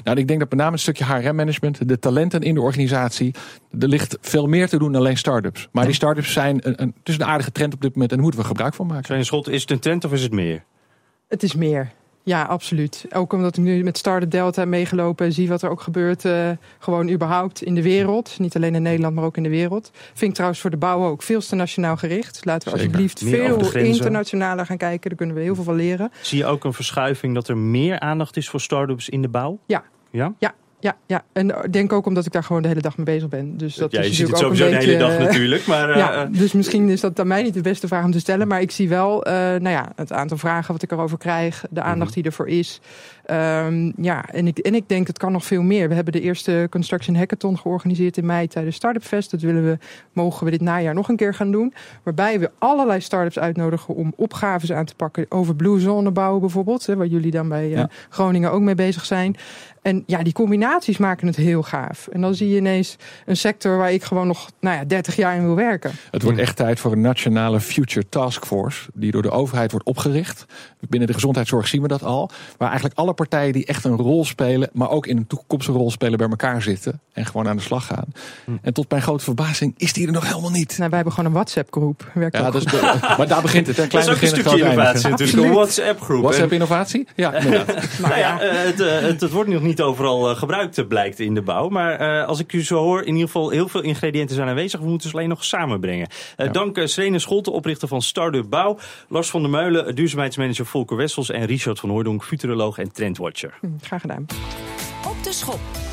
Nou, 0.05 0.19
ik 0.19 0.29
denk 0.29 0.41
dat 0.41 0.51
met 0.51 0.59
name 0.59 0.73
het 0.73 0.81
stukje 0.81 1.05
HRM-management, 1.05 1.89
de 1.89 1.99
talenten 1.99 2.43
in 2.43 2.55
de 2.55 2.61
organisatie. 2.61 3.35
er 3.79 3.89
ligt 3.89 4.19
veel 4.21 4.47
meer 4.47 4.69
te 4.69 4.79
doen 4.79 4.93
dan 4.93 5.01
alleen 5.01 5.17
start-ups. 5.17 5.69
Maar 5.73 5.85
die 5.85 5.95
start-ups 5.95 6.33
zijn 6.33 6.67
een, 6.67 6.83
een, 6.83 6.95
het 6.99 7.09
is 7.09 7.15
een 7.15 7.25
aardige 7.25 7.53
trend 7.53 7.75
op 7.75 7.81
dit 7.81 7.93
moment 7.93 8.11
en 8.11 8.17
daar 8.17 8.25
moeten 8.25 8.43
we 8.43 8.49
gebruik 8.49 8.75
van 8.75 8.87
maken. 8.87 9.07
Zijn 9.07 9.25
schot, 9.25 9.49
is 9.49 9.61
het 9.61 9.71
een 9.71 9.79
trend 9.79 10.05
of 10.05 10.13
is 10.13 10.23
het 10.23 10.33
meer? 10.33 10.65
Het 11.29 11.43
is 11.43 11.55
meer. 11.55 11.93
Ja, 12.23 12.43
absoluut. 12.43 13.07
Ook 13.13 13.33
omdat 13.33 13.57
ik 13.57 13.65
nu 13.65 13.83
met 13.83 13.99
Startup 13.99 14.31
Delta 14.31 14.65
meegelopen 14.65 15.27
en 15.27 15.33
zie 15.33 15.49
wat 15.49 15.63
er 15.63 15.71
ook 15.71 15.81
gebeurt. 15.81 16.25
eh, 16.25 16.51
gewoon 16.79 17.11
überhaupt 17.11 17.63
in 17.63 17.75
de 17.75 17.83
wereld. 17.83 18.39
Niet 18.39 18.57
alleen 18.57 18.75
in 18.75 18.83
Nederland, 18.83 19.15
maar 19.15 19.25
ook 19.25 19.37
in 19.37 19.43
de 19.43 19.49
wereld. 19.49 19.91
Vind 19.93 20.31
ik 20.31 20.35
trouwens 20.35 20.61
voor 20.61 20.71
de 20.71 20.77
bouw 20.77 21.05
ook 21.07 21.23
veel 21.23 21.41
te 21.41 21.55
nationaal 21.55 21.97
gericht. 21.97 22.45
Laten 22.45 22.73
we 22.73 22.79
Zeker. 22.79 22.95
alsjeblieft 22.95 23.23
Meer 23.25 23.65
veel 23.65 23.83
internationaler 23.83 24.67
gaan 24.67 24.77
kijken. 24.77 25.09
Daar 25.09 25.19
kunnen 25.19 25.37
we 25.37 25.43
heel 25.43 25.55
veel 25.55 25.65
van 25.65 25.75
leren. 25.75 26.11
Zie 26.21 26.39
je 26.39 26.47
ook 26.47 26.65
een 26.65 26.73
verschuiving 26.73 27.35
dat 27.35 27.49
er 27.49 27.57
meer 27.57 28.01
aandacht 28.01 28.37
is 28.37 28.49
voor 28.49 28.61
start-ups 28.61 29.09
in 29.09 29.23
de 29.23 29.29
bouw? 29.29 29.59
Ja. 29.67 29.85
Ja? 30.11 30.35
Ja, 30.39 30.55
ja, 31.07 31.23
en 31.33 31.49
ik 31.65 31.73
denk 31.73 31.93
ook 31.93 32.07
omdat 32.07 32.27
ik 32.27 32.33
daar 32.33 32.45
gewoon 32.45 32.63
de 32.63 32.69
hele 32.69 32.81
dag 32.81 32.97
mee 32.97 33.07
bezig 33.07 33.29
ben. 33.29 33.57
Dus 33.57 33.75
dat 33.75 33.93
ja, 33.93 34.01
is 34.01 34.07
je 34.07 34.15
ziet 34.15 34.29
het 34.29 34.39
sowieso 34.39 34.65
een 34.65 34.71
de 34.71 34.77
hele 34.77 34.87
beetje, 34.87 35.07
dag 35.07 35.19
eh, 35.19 35.25
natuurlijk. 35.25 35.67
Maar, 35.67 35.91
eh, 35.91 35.97
Ja, 35.97 36.13
eh, 36.25 36.39
dus 36.39 36.53
misschien 36.53 36.89
is 36.89 37.01
dat 37.01 37.21
aan 37.21 37.27
mij 37.27 37.43
niet 37.43 37.55
de 37.55 37.61
beste 37.61 37.89
vraag 37.89 38.05
om 38.05 38.11
te 38.13 38.19
stellen. 38.21 38.49
Maar 38.49 38.61
ik 38.61 38.71
zie 38.71 38.89
wel 38.89 39.25
eh, 39.25 39.33
nou 39.33 39.69
ja, 39.69 39.93
het 39.97 40.13
aantal 40.13 40.37
vragen 40.37 40.73
wat 40.73 40.83
ik 40.83 40.93
erover 40.93 41.19
krijg. 41.19 41.65
De 41.71 41.83
aandacht 41.83 42.11
Mhm. 42.11 42.21
die 42.21 42.31
ervoor 42.31 42.49
is. 42.49 42.81
Ehm, 43.25 43.93
ja, 43.97 44.29
en 44.29 44.47
ik, 44.47 44.59
en 44.59 44.75
ik 44.75 44.89
denk 44.89 45.07
het 45.07 45.19
kan 45.19 45.33
nog 45.33 45.45
veel 45.45 45.63
meer. 45.63 45.89
We 45.89 45.95
hebben 45.95 46.13
de 46.13 46.21
eerste 46.21 46.67
Construction 46.71 47.17
Hackathon 47.17 47.59
georganiseerd 47.59 48.17
in 48.17 48.27
mei 48.27 48.47
tijdens 48.49 48.77
Startup 48.77 49.03
Fest. 49.03 49.31
Dat 49.31 49.41
willen 49.41 49.65
we, 49.65 49.79
mogen 50.13 50.45
we 50.45 50.51
dit 50.51 50.61
najaar 50.61 50.95
nog 50.95 51.09
een 51.09 51.17
keer 51.17 51.35
gaan 51.35 51.51
doen. 51.51 51.75
Waarbij 52.03 52.41
we 52.41 52.51
allerlei 52.59 53.01
startups 53.01 53.39
uitnodigen 53.39 53.95
om 53.95 54.13
opgaves 54.17 54.73
aan 54.73 54.85
te 54.85 54.95
pakken. 54.95 55.27
Over 55.29 55.57
blue 55.57 55.81
zone 55.81 56.11
bouwen 56.11 56.41
bijvoorbeeld. 56.41 56.87
Hè, 56.87 56.97
waar 56.97 57.07
jullie 57.07 57.31
dan 57.31 57.49
bij 57.49 57.65
eh, 57.65 57.71
Ja. 57.71 57.91
Groningen 58.09 58.53
ook 58.53 58.61
mee 58.61 58.75
bezig 58.75 59.05
zijn. 59.05 59.37
En 59.83 60.03
ja, 60.07 60.23
die 60.23 60.33
combinaties 60.33 60.99
maken 60.99 61.27
het 61.27 61.37
heel 61.37 61.63
gaaf. 61.63 62.09
En 62.13 62.21
dan 62.21 62.35
zie 62.35 62.49
je 62.49 62.57
ineens 62.57 62.97
een 63.27 63.37
sector 63.37 63.77
waar 63.77 63.93
ik 63.93 64.03
gewoon 64.03 64.27
nog 64.27 64.51
nou 64.61 64.77
ja, 64.77 64.85
30 64.85 65.17
jaar 65.17 65.37
in 65.37 65.45
wil 65.45 65.55
werken. 65.55 65.91
Het 66.11 66.23
wordt 66.23 66.39
echt 66.39 66.57
tijd 66.57 66.81
voor 66.81 66.93
een 66.93 67.01
nationale 67.01 67.61
Future 67.61 68.09
Task 68.09 68.45
Force. 68.47 68.89
Die 68.95 69.11
door 69.11 69.23
de 69.23 69.31
overheid 69.31 69.71
wordt 69.71 69.87
opgericht. 69.87 70.45
Binnen 70.89 71.09
de 71.09 71.15
gezondheidszorg 71.15 71.69
zien 71.69 71.83
we 71.83 71.89
dat 71.89 72.03
al. 72.03 72.31
Waar 72.57 72.69
eigenlijk 72.69 72.99
alle 72.99 73.13
partijen 73.13 73.53
die 73.53 73.67
echt 73.67 73.85
een 73.85 73.97
rol 73.97 74.25
spelen, 74.25 74.69
maar 74.73 74.91
ook 74.91 75.07
in 75.07 75.17
een 75.17 75.27
toekomstige 75.27 75.79
rol 75.79 75.91
spelen 75.91 76.19
bij 76.19 76.29
elkaar 76.29 76.63
zitten 76.63 77.01
en 77.13 77.27
gewoon 77.27 77.49
aan 77.49 77.57
de 77.57 77.63
slag 77.63 77.87
gaan. 77.87 78.05
Hm. 78.45 78.51
En 78.63 78.73
tot 78.75 78.91
mijn 78.91 79.03
grote 79.03 79.25
verbazing 79.25 79.75
is 79.77 79.93
die 79.93 80.07
er 80.07 80.13
nog 80.13 80.29
helemaal 80.29 80.51
niet. 80.51 80.69
Nou, 80.79 80.87
wij 80.89 80.95
hebben 80.99 81.13
gewoon 81.15 81.29
een 81.31 81.37
WhatsApp-groep. 81.37 82.11
Werkt 82.15 82.37
Ja, 82.37 82.47
ook 82.47 82.53
dat 82.53 82.65
is 82.67 82.71
goed. 82.73 82.81
de- 82.81 83.15
maar 83.19 83.29
daar 83.29 83.43
begint 83.43 83.67
het. 83.67 83.77
Hè. 83.77 83.83
Dat 83.87 83.93
is 83.95 84.05
Klein 84.05 84.17
ook 84.17 84.23
een 84.23 84.29
stukje 84.29 84.59
innovatie 84.59 85.09
natuurlijk. 85.09 85.49
Een 85.49 85.53
WhatsApp-groep. 85.55 86.21
WhatsApp 86.23 86.47
En- 86.49 86.53
innovatie? 86.53 87.07
Ja, 87.17 87.35
inderdaad. 87.45 87.99
Nou 87.99 88.17
ja, 88.19 88.41
eh, 88.41 88.65
het, 88.65 88.81
eh, 88.81 89.01
het, 89.01 89.21
het 89.21 89.31
wordt 89.31 89.51
nog 89.51 89.63
niet 89.63 89.70
overal 89.81 90.31
eh, 90.31 90.37
gebruikt, 90.37 90.79
eh, 90.79 90.87
blijkt 90.87 91.19
in 91.21 91.35
de 91.35 91.43
bouw. 91.43 91.69
Maar 91.69 91.93
eh, 91.95 92.27
als 92.27 92.39
ik 92.41 92.53
u 92.53 92.63
zo 92.65 92.77
hoor, 92.77 93.01
in 93.01 93.13
ieder 93.13 93.27
geval 93.27 93.51
heel 93.51 93.69
veel 93.69 93.81
ingrediënten 93.83 94.37
zijn 94.37 94.49
aanwezig. 94.49 94.81
We 94.81 94.89
moeten 94.89 95.11
ze 95.11 95.17
alleen 95.17 95.29
nog 95.29 95.45
samenbrengen. 95.45 96.09
Eh, 96.37 96.53
Dank 96.53 96.79
uh, 96.79 96.87
Serene 96.87 97.19
Scholte, 97.19 97.51
oprichter 97.51 97.89
van 97.89 98.03
Startup 98.03 98.51
Bouw. 98.51 98.79
Lars 99.09 99.31
van 99.31 99.41
der 99.41 99.51
Meulen, 99.51 99.95
duurzaamheidsmanager 99.95 100.67
Volker 100.67 100.97
Wessels. 100.97 101.31
En 101.31 101.45
Richard 101.45 101.81
van 101.81 101.91
Hooydonk, 101.91 102.25
futuroloog 102.25 102.79
en 102.79 102.93
trendwatcher. 102.93 103.55
Hm, 103.61 103.67
Graag 103.83 104.01
gedaan. 104.01 104.27
Op 105.09 105.25
de 105.25 105.33
schop. 105.33 105.90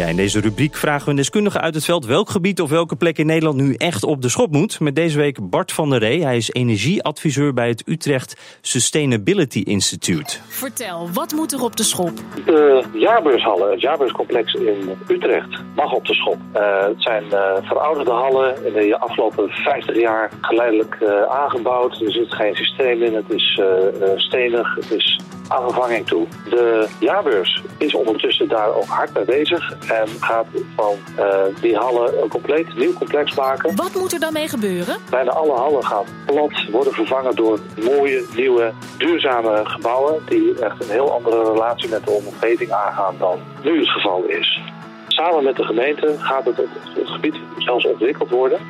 Ja, 0.00 0.06
in 0.06 0.16
deze 0.16 0.40
rubriek 0.40 0.76
vragen 0.76 1.04
we 1.04 1.10
een 1.10 1.16
deskundige 1.16 1.60
uit 1.60 1.74
het 1.74 1.84
veld 1.84 2.06
welk 2.06 2.30
gebied 2.30 2.60
of 2.60 2.70
welke 2.70 2.96
plek 2.96 3.18
in 3.18 3.26
Nederland 3.26 3.56
nu 3.56 3.74
echt 3.74 4.04
op 4.04 4.22
de 4.22 4.28
schop 4.28 4.52
moet. 4.52 4.80
Met 4.80 4.94
deze 4.94 5.18
week 5.18 5.50
Bart 5.50 5.72
van 5.72 5.90
der 5.90 5.98
Ree. 5.98 6.24
Hij 6.24 6.36
is 6.36 6.50
energieadviseur 6.52 7.54
bij 7.54 7.68
het 7.68 7.82
Utrecht 7.86 8.58
Sustainability 8.60 9.62
Institute. 9.64 10.38
Vertel, 10.48 11.08
wat 11.12 11.32
moet 11.32 11.52
er 11.52 11.62
op 11.62 11.76
de 11.76 11.82
schop? 11.82 12.10
De 12.44 12.84
jaarbeurshallen, 12.92 13.70
het 13.70 13.80
jaarbeurscomplex 13.80 14.54
in 14.54 14.90
Utrecht, 15.08 15.62
mag 15.74 15.92
op 15.92 16.06
de 16.06 16.14
schop. 16.14 16.38
Eh, 16.52 16.84
het 16.84 17.02
zijn 17.02 17.32
eh, 17.32 17.56
verouderde 17.62 18.10
hallen, 18.10 18.66
in 18.66 18.72
de 18.72 18.98
afgelopen 18.98 19.48
50 19.48 20.00
jaar 20.00 20.30
geleidelijk 20.40 20.94
eh, 21.00 21.22
aangebouwd. 21.22 22.00
Er 22.00 22.12
zit 22.12 22.34
geen 22.34 22.54
systeem 22.54 23.02
in, 23.02 23.14
het 23.14 23.30
is 23.30 23.60
eh, 23.62 24.02
eh, 24.02 24.18
stenig, 24.18 24.74
het 24.74 24.90
is 24.90 25.18
aan 25.50 25.62
vervanging 25.62 26.06
toe. 26.06 26.26
De 26.50 26.88
jaarbeurs 26.98 27.62
is 27.78 27.94
ondertussen 27.94 28.48
daar 28.48 28.74
ook 28.74 28.86
hard 28.86 29.14
mee 29.14 29.24
bezig 29.24 29.72
en 29.88 30.08
gaat 30.20 30.46
van 30.76 30.96
eh, 31.16 31.42
die 31.60 31.76
hallen 31.76 32.22
een 32.22 32.28
compleet 32.28 32.76
nieuw 32.76 32.92
complex 32.92 33.34
maken. 33.34 33.76
Wat 33.76 33.94
moet 33.94 34.12
er 34.12 34.20
dan 34.20 34.32
mee 34.32 34.48
gebeuren? 34.48 34.96
Bijna 35.10 35.30
alle 35.30 35.52
hallen 35.52 35.84
gaan 35.84 36.04
plat 36.26 36.70
worden 36.70 36.92
vervangen 36.92 37.36
door 37.36 37.58
mooie, 37.82 38.24
nieuwe, 38.34 38.72
duurzame 38.98 39.60
gebouwen 39.64 40.22
die 40.28 40.64
echt 40.64 40.82
een 40.82 40.90
heel 40.90 41.12
andere 41.12 41.52
relatie 41.52 41.88
met 41.88 42.04
de 42.04 42.10
omgeving 42.10 42.72
aangaan 42.72 43.14
dan 43.18 43.38
nu 43.62 43.78
het 43.78 43.88
geval 43.88 44.22
is. 44.22 44.60
Samen 45.06 45.44
met 45.44 45.56
de 45.56 45.64
gemeente 45.64 46.14
gaat 46.18 46.44
het, 46.44 46.56
het 46.56 47.08
gebied 47.08 47.36
zelfs 47.58 47.86
ontwikkeld 47.86 48.30
worden 48.30 48.60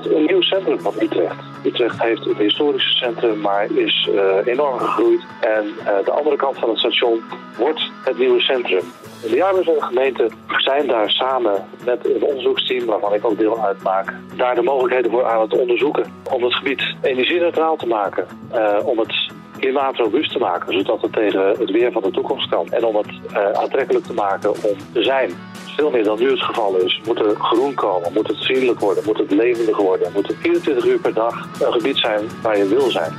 een 0.00 0.24
nieuw 0.24 0.42
centrum 0.42 0.80
van 0.80 0.94
Utrecht. 1.00 1.36
Utrecht 1.64 2.02
heeft 2.02 2.24
het 2.24 2.36
historische 2.36 2.90
centrum, 2.90 3.40
maar 3.40 3.70
is 3.70 4.08
eh, 4.14 4.52
enorm 4.52 4.78
gegroeid. 4.78 5.20
En 5.40 5.64
eh, 5.84 6.04
de 6.04 6.10
andere 6.10 6.36
kant 6.36 6.58
van 6.58 6.68
het 6.68 6.78
station 6.78 7.22
wordt 7.58 7.90
het 8.04 8.18
nieuwe 8.18 8.40
centrum. 8.40 8.82
De 9.22 9.36
jaarbeurs 9.36 9.66
en 9.66 9.74
de 9.74 9.82
gemeente 9.82 10.30
zijn 10.56 10.86
daar 10.86 11.10
samen 11.10 11.64
met 11.84 12.06
een 12.06 12.22
onderzoeksteam, 12.22 12.86
waarvan 12.86 13.14
ik 13.14 13.24
ook 13.24 13.38
deel 13.38 13.64
uitmaak, 13.64 14.14
daar 14.36 14.54
de 14.54 14.62
mogelijkheden 14.62 15.10
voor 15.10 15.24
aan 15.24 15.40
het 15.40 15.58
onderzoeken. 15.58 16.12
Om 16.30 16.42
het 16.42 16.54
gebied 16.54 16.94
energie-neutraal 17.02 17.76
te 17.76 17.86
maken, 17.86 18.26
eh, 18.50 18.78
om 18.84 18.98
het 18.98 19.31
klimaatrobuust 19.62 20.32
te 20.32 20.38
maken, 20.38 20.72
zodat 20.72 21.02
het 21.02 21.12
tegen 21.12 21.48
het 21.58 21.70
weer 21.70 21.92
van 21.92 22.02
de 22.02 22.10
toekomst 22.10 22.48
kan. 22.48 22.66
En 22.70 22.84
om 22.84 22.96
het 22.96 23.10
eh, 23.32 23.50
aantrekkelijk 23.50 24.04
te 24.04 24.12
maken 24.12 24.50
om 24.50 24.76
te 24.92 25.02
zijn. 25.02 25.30
Veel 25.76 25.90
meer 25.90 26.04
dan 26.04 26.18
nu 26.18 26.30
het 26.30 26.42
geval 26.42 26.76
is. 26.76 27.00
Moet 27.06 27.18
er 27.18 27.34
groen 27.34 27.74
komen, 27.74 28.12
moet 28.12 28.28
het 28.28 28.44
vriendelijk 28.44 28.80
worden, 28.80 29.04
moet 29.06 29.18
het 29.18 29.30
levendig 29.30 29.76
worden. 29.76 30.12
Moet 30.14 30.26
het 30.26 30.36
24 30.40 30.84
uur 30.84 30.98
per 30.98 31.14
dag 31.14 31.48
een 31.60 31.72
gebied 31.72 31.96
zijn 31.96 32.28
waar 32.42 32.58
je 32.58 32.68
wil 32.68 32.90
zijn. 32.90 33.12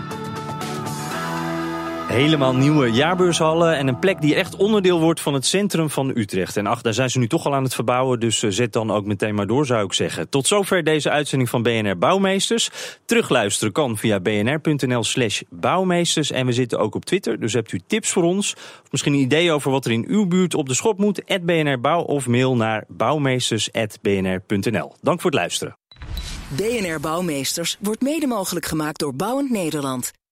Helemaal 2.14 2.56
nieuwe 2.56 2.92
jaarbeurshallen 2.92 3.78
en 3.78 3.88
een 3.88 4.00
plek 4.00 4.22
die 4.22 4.36
echt 4.36 4.56
onderdeel 4.56 5.00
wordt 5.00 5.20
van 5.20 5.34
het 5.34 5.46
centrum 5.46 5.90
van 5.90 6.12
Utrecht. 6.16 6.58
En 6.58 6.68
ach, 6.68 6.82
daar 6.82 6.94
zijn 6.94 7.10
ze 7.10 7.20
nu 7.20 7.28
toch 7.28 7.46
al 7.46 7.56
aan 7.56 7.64
het 7.64 7.76
verbouwen, 7.76 8.20
dus 8.20 8.44
eh, 8.44 8.50
zet 8.50 8.74
dan 8.74 8.92
ook 8.92 9.06
meteen 9.06 9.36
maar 9.36 9.48
door 9.48 9.66
zou 9.66 9.86
ik 9.86 9.94
zeggen. 9.94 10.30
Tot 10.30 10.48
zover 10.48 10.84
deze 10.84 11.10
uitzending 11.10 11.50
van 11.50 11.64
BNR 11.64 11.98
Bouwmeesters. 11.98 12.70
Terugluisteren 13.06 13.74
kan 13.74 13.98
via 13.98 14.20
bnr.nl 14.20 15.04
slash 15.04 15.42
bouwmeesters. 15.50 16.32
En 16.32 16.46
we 16.46 16.52
zitten 16.52 16.80
ook 16.80 16.96
op 16.96 17.06
Twitter, 17.06 17.40
dus 17.40 17.54
hebt 17.54 17.72
u 17.72 17.80
tips 17.88 18.10
voor 18.10 18.24
ons? 18.24 18.54
Of 18.54 18.92
misschien 18.92 19.14
een 19.14 19.20
idee 19.20 19.52
over 19.52 19.72
wat 19.72 19.86
er 19.86 19.92
in 19.92 20.06
uw 20.08 20.26
buurt 20.26 20.54
op 20.54 20.68
de 20.68 20.76
schop 20.76 20.98
moet? 20.98 21.22
BNR 21.42 21.80
Bouw 21.80 22.02
of 22.02 22.28
mail 22.28 22.56
naar 22.56 22.84
bouwmeesters.bnr.nl. 22.88 24.94
Dank 25.02 25.22
voor 25.22 25.32
het 25.32 25.40
luisteren. 25.40 25.78
BNR 26.48 27.00
Bouwmeesters 27.00 27.78
wordt 27.80 28.02
mede 28.02 28.28
mogelijk 28.28 28.66
gemaakt 28.66 29.00
door 29.00 29.16
Bouwend 29.16 29.50
Nederland. 29.50 30.12